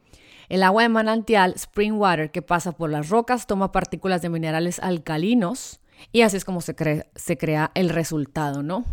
El 0.49 0.63
agua 0.63 0.83
de 0.83 0.89
manantial, 0.89 1.53
spring 1.55 1.93
water, 1.93 2.31
que 2.31 2.41
pasa 2.41 2.71
por 2.71 2.89
las 2.89 3.09
rocas, 3.09 3.47
toma 3.47 3.71
partículas 3.71 4.21
de 4.21 4.29
minerales 4.29 4.79
alcalinos 4.79 5.79
y 6.11 6.21
así 6.21 6.37
es 6.37 6.45
como 6.45 6.61
se, 6.61 6.75
se 7.15 7.37
crea 7.37 7.71
el 7.75 7.89
resultado, 7.89 8.63
¿no? 8.63 8.85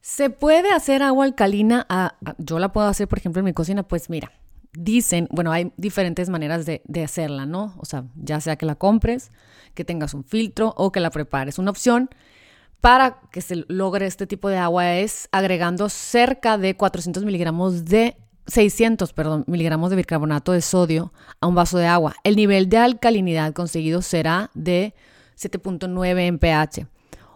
¿Se 0.00 0.30
puede 0.30 0.70
hacer 0.70 1.02
agua 1.02 1.26
alcalina? 1.26 1.86
yo 2.38 2.58
la 2.58 2.72
puedo 2.72 2.86
hacer, 2.86 3.08
por 3.08 3.18
ejemplo, 3.18 3.40
en 3.40 3.44
mi 3.44 3.52
cocina. 3.52 3.82
Pues 3.82 4.08
mira, 4.08 4.32
dicen, 4.72 5.28
bueno, 5.30 5.52
hay 5.52 5.72
diferentes 5.76 6.28
maneras 6.28 6.66
de, 6.66 6.82
de, 6.84 7.04
hacerla, 7.04 7.46
¿no? 7.46 7.74
O 7.78 7.84
sea, 7.84 8.04
ya 8.16 8.40
sea 8.40 8.56
que 8.56 8.66
la 8.66 8.74
compres, 8.74 9.30
que 9.74 9.84
tengas 9.84 10.14
un 10.14 10.24
filtro 10.24 10.74
o 10.76 10.92
que 10.92 11.00
la 11.00 11.10
prepares. 11.10 11.58
Una 11.58 11.70
opción 11.70 12.10
para 12.80 13.20
que 13.32 13.40
se 13.40 13.64
logre 13.68 14.06
este 14.06 14.26
tipo 14.26 14.48
de 14.48 14.58
agua 14.58 14.94
es 14.96 15.28
agregando 15.32 15.88
cerca 15.88 16.58
de 16.58 16.76
400 16.76 17.24
miligramos 17.24 17.84
de 17.84 18.16
600 18.46 19.12
perdón, 19.12 19.44
miligramos 19.46 19.90
de 19.90 19.96
bicarbonato 19.96 20.52
de 20.52 20.62
sodio 20.62 21.12
a 21.40 21.46
un 21.46 21.54
vaso 21.54 21.78
de 21.78 21.86
agua. 21.86 22.14
El 22.24 22.36
nivel 22.36 22.68
de 22.68 22.78
alcalinidad 22.78 23.52
conseguido 23.52 24.02
será 24.02 24.50
de 24.54 24.94
7.9 25.36 26.20
en 26.20 26.38
pH. 26.38 26.86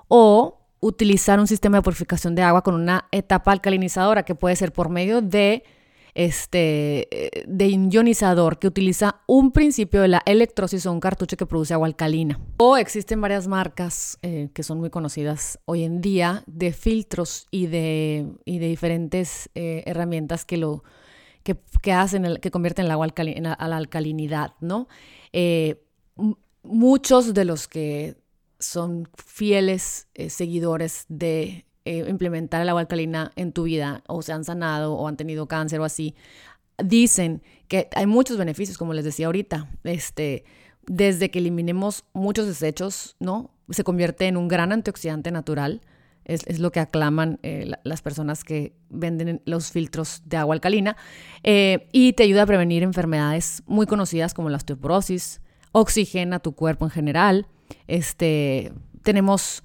O 0.09 0.59
utilizar 0.81 1.39
un 1.39 1.47
sistema 1.47 1.79
de 1.79 1.83
purificación 1.83 2.35
de 2.35 2.43
agua 2.43 2.63
con 2.63 2.75
una 2.75 3.07
etapa 3.13 3.53
alcalinizadora 3.53 4.25
que 4.25 4.35
puede 4.35 4.57
ser 4.57 4.73
por 4.73 4.89
medio 4.89 5.23
de 5.23 5.65
este, 6.15 7.09
eh, 7.11 7.45
de 7.47 7.69
ionizador 7.91 8.59
que 8.59 8.67
utiliza 8.67 9.23
un 9.27 9.53
principio 9.53 10.03
de 10.03 10.09
la 10.09 10.23
electrosis 10.27 10.85
o 10.87 10.93
un 10.93 11.01
cartucho 11.01 11.37
que 11.37 11.47
produce 11.47 11.75
agua 11.75 11.87
alcalina. 11.87 12.39
O 12.59 12.77
existen 12.77 13.21
varias 13.21 13.49
marcas 13.49 14.19
eh, 14.23 14.51
que 14.53 14.63
son 14.63 14.79
muy 14.79 14.91
conocidas 14.91 15.59
hoy 15.65 15.85
en 15.85 16.01
día 16.01 16.45
de 16.47 16.73
filtros 16.73 17.47
y 17.51 17.67
de, 17.67 18.27
y 18.45 18.59
de 18.59 18.69
diferentes 18.69 19.51
eh, 19.55 19.83
herramientas 19.87 20.45
que 20.45 20.57
lo 20.59 20.85
que, 21.43 21.93
hacen, 21.93 22.37
que 22.41 22.51
convierten 22.51 22.85
el 22.85 22.93
agua 22.93 23.07
a 23.07 23.69
la 23.69 23.77
alcalinidad, 23.77 24.55
¿no? 24.61 24.87
muchos 26.63 27.35
de 27.35 27.45
los 27.45 27.67
que 27.67 28.17
son 28.61 29.09
fieles 29.17 30.07
seguidores 30.29 31.07
de 31.09 31.65
eh, 31.85 32.05
implementar 32.09 32.63
el 32.63 32.69
agua 32.69 32.83
alcalina 32.83 33.33
en 33.37 33.53
tu 33.53 33.65
vida 33.65 34.03
o 34.07 34.23
se 34.23 34.33
han 34.33 34.45
sanado 34.45 34.95
o 34.95 35.09
han 35.09 35.17
tenido 35.17 35.47
cáncer 35.47 35.81
o 35.81 35.85
así, 35.85 36.15
dicen 36.83 37.43
que 37.69 37.89
hay 37.95 38.07
muchos 38.07 38.37
beneficios, 38.37 38.79
como 38.79 38.95
les 38.95 39.05
decía 39.05 39.27
ahorita, 39.27 39.69
este, 39.85 40.45
desde 40.87 41.31
que 41.31 41.39
eliminemos 41.39 42.05
muchos 42.13 42.47
desechos, 42.47 43.17
¿no? 43.19 43.51
Se 43.71 43.85
convierte 43.85 44.27
en 44.27 44.37
un 44.37 44.49
gran 44.49 44.73
antioxidante 44.73 45.31
natural. 45.31 45.83
Es, 46.25 46.61
lo 46.61 46.71
que 46.71 46.79
aclaman 46.79 47.41
eh, 47.43 47.73
las 47.83 48.01
personas 48.01 48.45
que 48.45 48.77
venden 48.89 49.43
los 49.45 49.73
filtros 49.73 50.23
de 50.25 50.37
agua 50.37 50.55
alcalina. 50.55 50.97
Eh, 51.43 51.89
y 51.91 52.13
te 52.13 52.23
ayuda 52.23 52.43
a 52.43 52.47
prevenir 52.47 52.85
enfermedades 52.85 53.65
muy 53.67 53.87
conocidas 53.87 54.33
como 54.33 54.49
la 54.49 54.59
osteoporosis, 54.59 55.41
oxigena 55.73 56.39
tu 56.39 56.53
cuerpo 56.53 56.85
en 56.85 56.91
general. 56.93 57.47
Este, 57.89 58.73
tenemos 59.03 59.65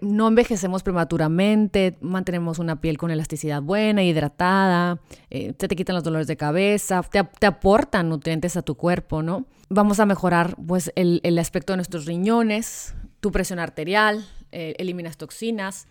no 0.00 0.28
envejecemos 0.28 0.82
prematuramente, 0.82 1.96
mantenemos 2.00 2.58
una 2.58 2.80
piel 2.80 2.98
con 2.98 3.10
elasticidad 3.10 3.62
buena, 3.62 4.02
hidratada, 4.02 5.00
eh, 5.30 5.52
te, 5.52 5.68
quitan 5.68 5.94
los 5.94 6.04
dolores 6.04 6.26
de 6.26 6.36
cabeza, 6.36 7.02
te, 7.02 7.46
aportan 7.46 8.08
nutrientes 8.08 8.56
a 8.56 8.62
tu 8.62 8.76
cuerpo, 8.76 9.22
¿no? 9.22 9.46
Vamos 9.68 10.00
a 10.00 10.06
mejorar 10.06 10.56
pues 10.66 10.92
el, 10.96 11.38
aspecto 11.38 11.72
de 11.72 11.78
nuestros 11.78 12.06
riñones, 12.06 12.94
tu 13.20 13.32
presión 13.32 13.58
arterial, 13.58 14.26
eh, 14.52 14.74
eliminas 14.78 15.16
toxinas. 15.16 15.86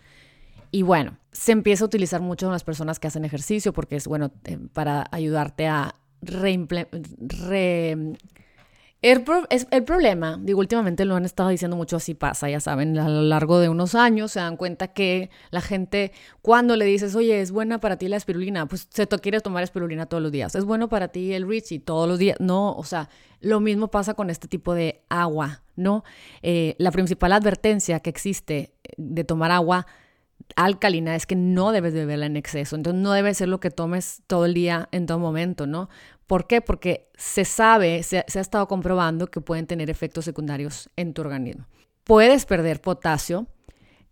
Y 0.70 0.82
bueno, 0.82 1.16
se 1.32 1.52
empieza 1.52 1.84
a 1.84 1.86
utilizar 1.86 2.20
mucho 2.20 2.46
en 2.46 2.52
las 2.52 2.64
personas 2.64 2.98
que 2.98 3.06
hacen 3.06 3.24
ejercicio 3.24 3.72
porque 3.72 3.96
es 3.96 4.06
bueno 4.06 4.32
eh, 4.44 4.58
para 4.72 5.06
ayudarte 5.10 5.68
a 5.68 5.94
re 6.22 6.52
El, 9.06 9.24
el, 9.70 9.84
problema, 9.84 10.36
digo, 10.42 10.58
últimamente 10.58 11.04
lo 11.04 11.14
han 11.14 11.24
estado 11.24 11.50
diciendo 11.50 11.76
mucho, 11.76 11.94
así 11.94 12.14
pasa, 12.14 12.50
ya 12.50 12.58
saben, 12.58 12.98
a 12.98 13.08
lo 13.08 13.22
largo 13.22 13.60
de 13.60 13.68
unos 13.68 13.94
años 13.94 14.32
se 14.32 14.40
dan 14.40 14.56
cuenta 14.56 14.88
que 14.88 15.30
la 15.52 15.60
gente, 15.60 16.10
cuando 16.42 16.74
le 16.74 16.86
dices, 16.86 17.14
oye, 17.14 17.40
es 17.40 17.52
buena 17.52 17.78
para 17.78 17.98
ti 17.98 18.08
la 18.08 18.16
espirulina, 18.16 18.66
pues 18.66 18.88
se 18.90 19.06
te 19.06 19.16
quiere 19.20 19.40
tomar 19.40 19.62
espirulina 19.62 20.06
todos 20.06 20.20
los 20.24 20.32
días. 20.32 20.56
Es 20.56 20.64
bueno 20.64 20.88
para 20.88 21.06
ti 21.06 21.34
el 21.34 21.46
Richie 21.48 21.78
todos 21.78 22.08
los 22.08 22.18
días. 22.18 22.36
No, 22.40 22.72
o 22.72 22.82
sea, 22.82 23.08
lo 23.40 23.60
mismo 23.60 23.92
pasa 23.92 24.14
con 24.14 24.28
este 24.28 24.48
tipo 24.48 24.74
de 24.74 25.04
agua, 25.08 25.62
¿no? 25.76 26.02
Eh, 26.42 26.74
la 26.78 26.90
principal 26.90 27.30
advertencia 27.30 28.00
que 28.00 28.10
existe 28.10 28.74
de 28.96 29.22
tomar 29.22 29.52
agua 29.52 29.86
alcalina 30.54 31.16
es 31.16 31.26
que 31.26 31.34
no 31.36 31.72
debes 31.72 31.94
beberla 31.94 32.26
en 32.26 32.36
exceso. 32.36 32.76
Entonces 32.76 33.00
no 33.00 33.12
debe 33.12 33.34
ser 33.34 33.48
lo 33.48 33.60
que 33.60 33.70
tomes 33.70 34.22
todo 34.26 34.46
el 34.46 34.54
día 34.54 34.88
en 34.92 35.06
todo 35.06 35.18
momento, 35.18 35.66
¿no? 35.66 35.88
¿Por 36.26 36.46
qué? 36.46 36.60
Porque 36.60 37.08
se 37.16 37.44
sabe, 37.44 38.02
se, 38.02 38.18
ha 38.18 38.40
estado 38.40 38.66
comprobando 38.66 39.28
que 39.28 39.40
pueden 39.40 39.66
tener 39.66 39.90
efectos 39.90 40.24
secundarios 40.24 40.90
en 40.96 41.14
tu 41.14 41.22
organismo. 41.22 41.66
Puedes 42.04 42.46
perder 42.46 42.80
potasio, 42.80 43.46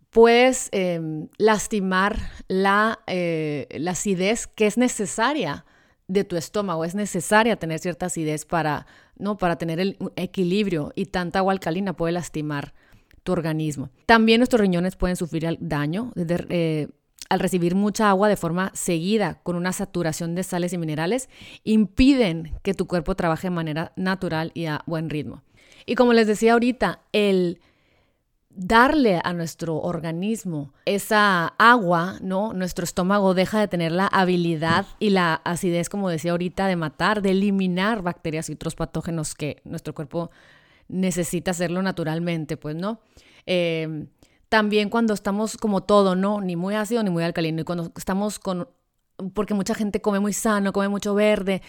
puedes 0.09 0.69
em, 0.71 1.27
lastimar 1.37 2.17
la, 2.47 2.99
eh, 3.07 3.67
la 3.71 3.91
acidez 3.91 4.47
que 4.47 4.65
es 4.65 4.77
necesaria 4.77 5.65
de 6.07 6.23
tu 6.23 6.37
estómago. 6.37 6.85
Es 6.85 6.95
necesaria 6.95 7.57
tener 7.57 7.79
cierta 7.79 8.07
acidez 8.07 8.45
para, 8.45 8.85
¿no? 9.17 9.37
para 9.37 9.57
tener 9.57 9.79
el 9.79 9.97
equilibrio 10.15 10.91
y 10.95 11.07
tanta 11.07 11.39
agua 11.39 11.53
alcalina 11.53 11.93
puede 11.93 12.13
lastimar 12.13 12.73
tu 13.23 13.31
organismo. 13.31 13.89
También 14.05 14.39
nuestros 14.39 14.61
riñones 14.61 14.95
pueden 14.95 15.15
sufrir 15.15 15.57
daño. 15.59 16.13
Eh, 16.15 16.87
al 17.29 17.39
recibir 17.39 17.75
mucha 17.75 18.09
agua 18.09 18.29
de 18.29 18.35
forma 18.35 18.71
seguida 18.73 19.39
con 19.43 19.55
una 19.55 19.73
saturación 19.73 20.35
de 20.35 20.43
sales 20.43 20.73
y 20.73 20.77
minerales, 20.77 21.29
impiden 21.63 22.53
que 22.63 22.73
tu 22.73 22.87
cuerpo 22.87 23.15
trabaje 23.15 23.47
de 23.47 23.55
manera 23.55 23.91
natural 23.95 24.51
y 24.53 24.65
a 24.65 24.81
buen 24.85 25.09
ritmo. 25.09 25.41
Y 25.85 25.95
como 25.95 26.13
les 26.13 26.27
decía 26.27 26.53
ahorita, 26.53 27.01
el 27.11 27.59
darle 28.55 29.19
a 29.23 29.33
nuestro 29.33 29.77
organismo 29.77 30.73
esa 30.85 31.47
agua. 31.57 32.17
Nuestro 32.21 32.85
estómago 32.85 33.33
deja 33.33 33.59
de 33.59 33.67
tener 33.67 33.91
la 33.91 34.07
habilidad 34.07 34.85
y 34.99 35.09
la 35.09 35.35
acidez, 35.43 35.89
como 35.89 36.09
decía 36.09 36.31
ahorita, 36.31 36.67
de 36.67 36.75
matar, 36.75 37.21
de 37.21 37.31
eliminar 37.31 38.01
bacterias 38.01 38.49
y 38.49 38.53
otros 38.53 38.75
patógenos 38.75 39.35
que 39.35 39.61
nuestro 39.65 39.93
cuerpo 39.93 40.31
necesita 40.87 41.51
hacerlo 41.51 41.81
naturalmente, 41.81 42.57
pues, 42.57 42.75
¿no? 42.75 42.99
Eh, 43.45 44.07
también 44.49 44.89
cuando 44.89 45.13
estamos 45.13 45.57
como 45.57 45.83
todo, 45.83 46.15
¿no? 46.15 46.41
Ni 46.41 46.55
muy 46.55 46.75
ácido 46.75 47.03
ni 47.03 47.09
muy 47.09 47.23
alcalino. 47.23 47.61
Y 47.61 47.63
cuando 47.63 47.91
estamos 47.95 48.39
con 48.39 48.67
porque 49.33 49.53
mucha 49.53 49.75
gente 49.75 50.01
come 50.01 50.19
muy 50.19 50.33
sano, 50.33 50.73
come 50.73 50.89
mucho 50.89 51.13
verde, 51.15 51.61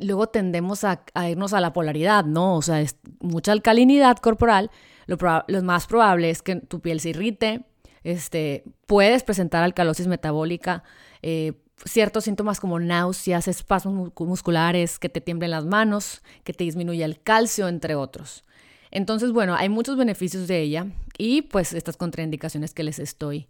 luego 0.00 0.28
tendemos 0.28 0.84
a, 0.84 1.04
irnos 1.28 1.52
a 1.52 1.60
la 1.60 1.72
polaridad, 1.72 2.24
¿no? 2.24 2.56
O 2.56 2.62
sea, 2.62 2.80
es 2.80 2.96
mucha 3.20 3.52
alcalinidad 3.52 4.16
corporal, 4.18 4.70
lo, 5.06 5.16
más 5.62 5.86
probable 5.86 6.30
es 6.30 6.42
que 6.42 6.56
tu 6.56 6.80
piel 6.80 7.00
se 7.00 7.10
irrite, 7.10 7.64
este, 8.04 8.64
puedes 8.86 9.22
presentar 9.22 9.62
alcalosis 9.62 10.06
metabólica, 10.06 10.82
eh, 11.22 11.52
ciertos 11.84 12.24
síntomas 12.24 12.58
como 12.58 12.80
náuseas, 12.80 13.48
espasmos 13.48 14.12
musculares, 14.18 14.98
que 14.98 15.08
te 15.08 15.20
tiemblen 15.20 15.50
las 15.50 15.64
manos, 15.64 16.22
que 16.42 16.52
te 16.52 16.64
disminuya 16.64 17.04
el 17.04 17.20
calcio, 17.20 17.68
entre 17.68 17.94
otros. 17.94 18.44
Entonces, 18.90 19.32
bueno, 19.32 19.54
hay 19.54 19.68
muchos 19.68 19.96
beneficios 19.96 20.48
de 20.48 20.60
ella 20.60 20.86
y 21.16 21.42
pues 21.42 21.72
estas 21.72 21.96
contraindicaciones 21.96 22.74
que 22.74 22.84
les 22.84 22.98
estoy 22.98 23.48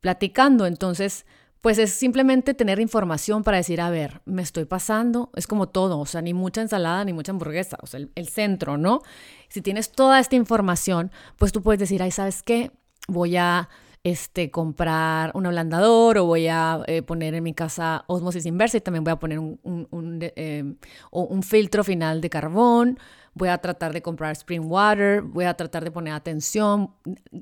platicando. 0.00 0.66
Entonces, 0.66 1.26
pues 1.60 1.78
es 1.78 1.92
simplemente 1.92 2.54
tener 2.54 2.80
información 2.80 3.44
para 3.44 3.58
decir, 3.58 3.80
a 3.80 3.90
ver, 3.90 4.22
me 4.24 4.42
estoy 4.42 4.64
pasando, 4.64 5.30
es 5.36 5.46
como 5.46 5.68
todo, 5.68 5.98
o 5.98 6.06
sea, 6.06 6.22
ni 6.22 6.32
mucha 6.32 6.62
ensalada 6.62 7.04
ni 7.04 7.12
mucha 7.12 7.32
hamburguesa, 7.32 7.76
o 7.82 7.86
sea, 7.86 8.00
el, 8.14 8.28
centro, 8.28 8.78
¿no? 8.78 9.02
Si 9.48 9.60
tienes 9.60 9.92
toda 9.92 10.20
esta 10.20 10.36
información, 10.36 11.10
pues 11.36 11.52
tú 11.52 11.62
puedes 11.62 11.78
decir, 11.78 12.02
ay, 12.02 12.12
¿sabes 12.12 12.42
qué? 12.42 12.70
Voy 13.08 13.36
a 13.36 13.68
este, 14.04 14.50
comprar 14.50 15.32
un 15.34 15.44
ablandador 15.44 16.16
o 16.16 16.24
voy 16.24 16.46
a 16.48 16.80
eh, 16.86 17.02
poner 17.02 17.34
en 17.34 17.42
mi 17.44 17.52
casa 17.52 18.04
osmosis 18.06 18.46
inversa 18.46 18.78
y 18.78 18.80
también 18.80 19.04
voy 19.04 19.12
a 19.12 19.16
poner 19.16 19.38
un, 19.38 19.58
un, 19.62 20.18
eh, 20.22 20.64
un 21.10 21.42
filtro 21.42 21.84
final 21.84 22.22
de 22.22 22.30
carbón 22.30 22.98
voy 23.34 23.48
a 23.48 23.58
tratar 23.58 23.92
de 23.92 24.02
comprar 24.02 24.32
spring 24.32 24.70
water, 24.70 25.22
voy 25.22 25.44
a 25.44 25.54
tratar 25.54 25.84
de 25.84 25.90
poner 25.90 26.14
atención 26.14 26.94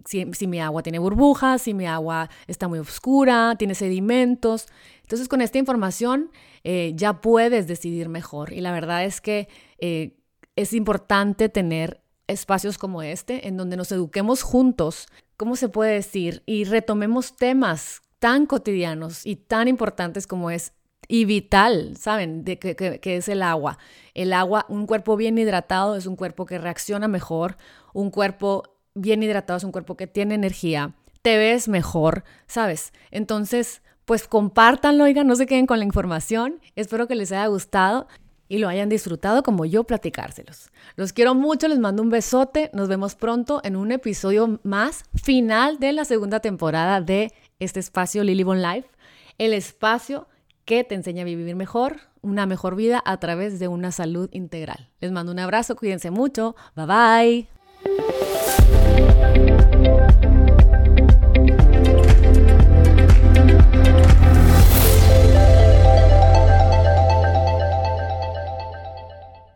si, 0.05 0.47
mi 0.47 0.61
agua 0.61 0.83
tiene 0.83 0.99
burbujas, 0.99 1.63
si 1.63 1.75
mi 1.75 1.87
agua 1.87 2.29
está 2.47 2.69
muy 2.69 2.79
oscura, 2.79 3.55
tiene 3.59 3.75
sedimentos. 3.75 4.67
Entonces 5.03 5.29
con 5.29 5.41
esta 5.41 5.59
información 5.59 6.31
eh, 6.65 6.93
ya 6.95 7.21
puedes 7.21 7.67
decidir 7.67 8.09
mejor 8.09 8.53
y 8.53 8.61
la 8.61 8.73
verdad 8.73 9.05
es 9.05 9.21
que 9.21 9.49
eh, 9.79 10.17
es 10.57 10.73
importante 10.73 11.49
tener 11.49 12.03
espacios 12.27 12.79
como 12.79 13.03
este 13.03 13.49
en 13.49 13.57
donde 13.57 13.77
nos 13.77 13.91
eduquemos 13.91 14.43
juntos, 14.43 15.07
¿cómo 15.37 15.57
se 15.57 15.69
puede 15.69 15.95
decir? 15.95 16.43
Y 16.47 16.65
retomemos 16.65 17.37
temas 17.37 18.03
tan 18.19 18.47
cotidianos 18.47 19.25
y 19.25 19.37
tan 19.37 19.69
importantes 19.69 20.27
como 20.27 20.51
es 20.51 20.73
y 21.09 21.25
vital, 21.25 21.97
¿saben? 21.99 22.45
De 22.45 22.59
que, 22.59 23.01
es 23.03 23.29
el 23.29 23.43
agua. 23.43 23.79
El 24.15 24.35
agua, 24.35 24.67
un 24.69 24.87
cuerpo 24.87 25.17
bien 25.17 25.39
hidratado 25.39 25.97
es 25.97 26.07
un 26.07 26.17
cuerpo 26.17 26.45
que 26.45 26.59
reacciona 26.59 27.09
mejor, 27.09 27.57
un 27.95 28.11
cuerpo 28.11 28.77
bien 28.95 29.23
hidratado 29.23 29.57
es 29.57 29.65
un 29.65 29.73
cuerpo 29.73 29.97
que 29.97 30.07
tiene 30.07 30.35
energía, 30.35 30.95
te 31.23 31.39
ves 31.39 31.69
mejor, 31.69 32.25
¿sabes? 32.47 32.93
Entonces, 33.11 33.83
pues 34.05 34.29
compártanlo, 34.29 35.05
oigan, 35.05 35.27
no 35.27 35.37
se 35.37 35.47
queden 35.47 35.67
con 35.67 35.79
la 35.79 35.85
información. 35.85 36.61
Espero 36.77 37.09
que 37.09 37.15
les 37.15 37.33
haya 37.33 37.47
gustado 37.47 38.07
y 38.49 38.59
lo 38.59 38.69
hayan 38.69 38.89
disfrutado 38.89 39.43
como 39.43 39.65
yo 39.65 39.85
platicárselos. 39.85 40.71
Los 40.97 41.13
quiero 41.13 41.35
mucho, 41.35 41.69
les 41.69 41.79
mando 41.79 42.03
un 42.03 42.11
besote. 42.11 42.71
Nos 42.73 42.89
vemos 42.89 43.15
pronto 43.15 43.61
en 43.65 43.77
un 43.77 43.93
episodio 43.93 44.61
más 44.63 45.05
final 45.15 45.79
de 45.79 45.93
la 45.93 46.05
segunda 46.05 46.41
temporada 46.41 47.01
de 47.01 47.33
este 47.59 47.81
espacio 47.81 48.25
Lily 48.25 48.43
Bon 48.43 48.63
Life, 48.63 48.89
el 49.37 49.53
espacio 49.53 50.27
que 50.69 50.85
te 50.85 50.95
enseña 50.95 51.23
a 51.23 51.25
vivir 51.25 51.57
mejor, 51.57 51.97
una 52.21 52.45
mejor 52.45 52.77
vida 52.77 53.03
a 53.07 53.17
través 53.17 53.59
de 53.59 53.69
una 53.69 53.91
salud 53.91 54.29
integral. 54.33 54.91
Les 55.01 55.11
mando 55.11 55.33
un 55.33 55.39
abrazo, 55.39 55.77
cuídense 55.77 56.11
mucho, 56.11 56.57
bye 56.77 56.85
bye. 56.85 57.49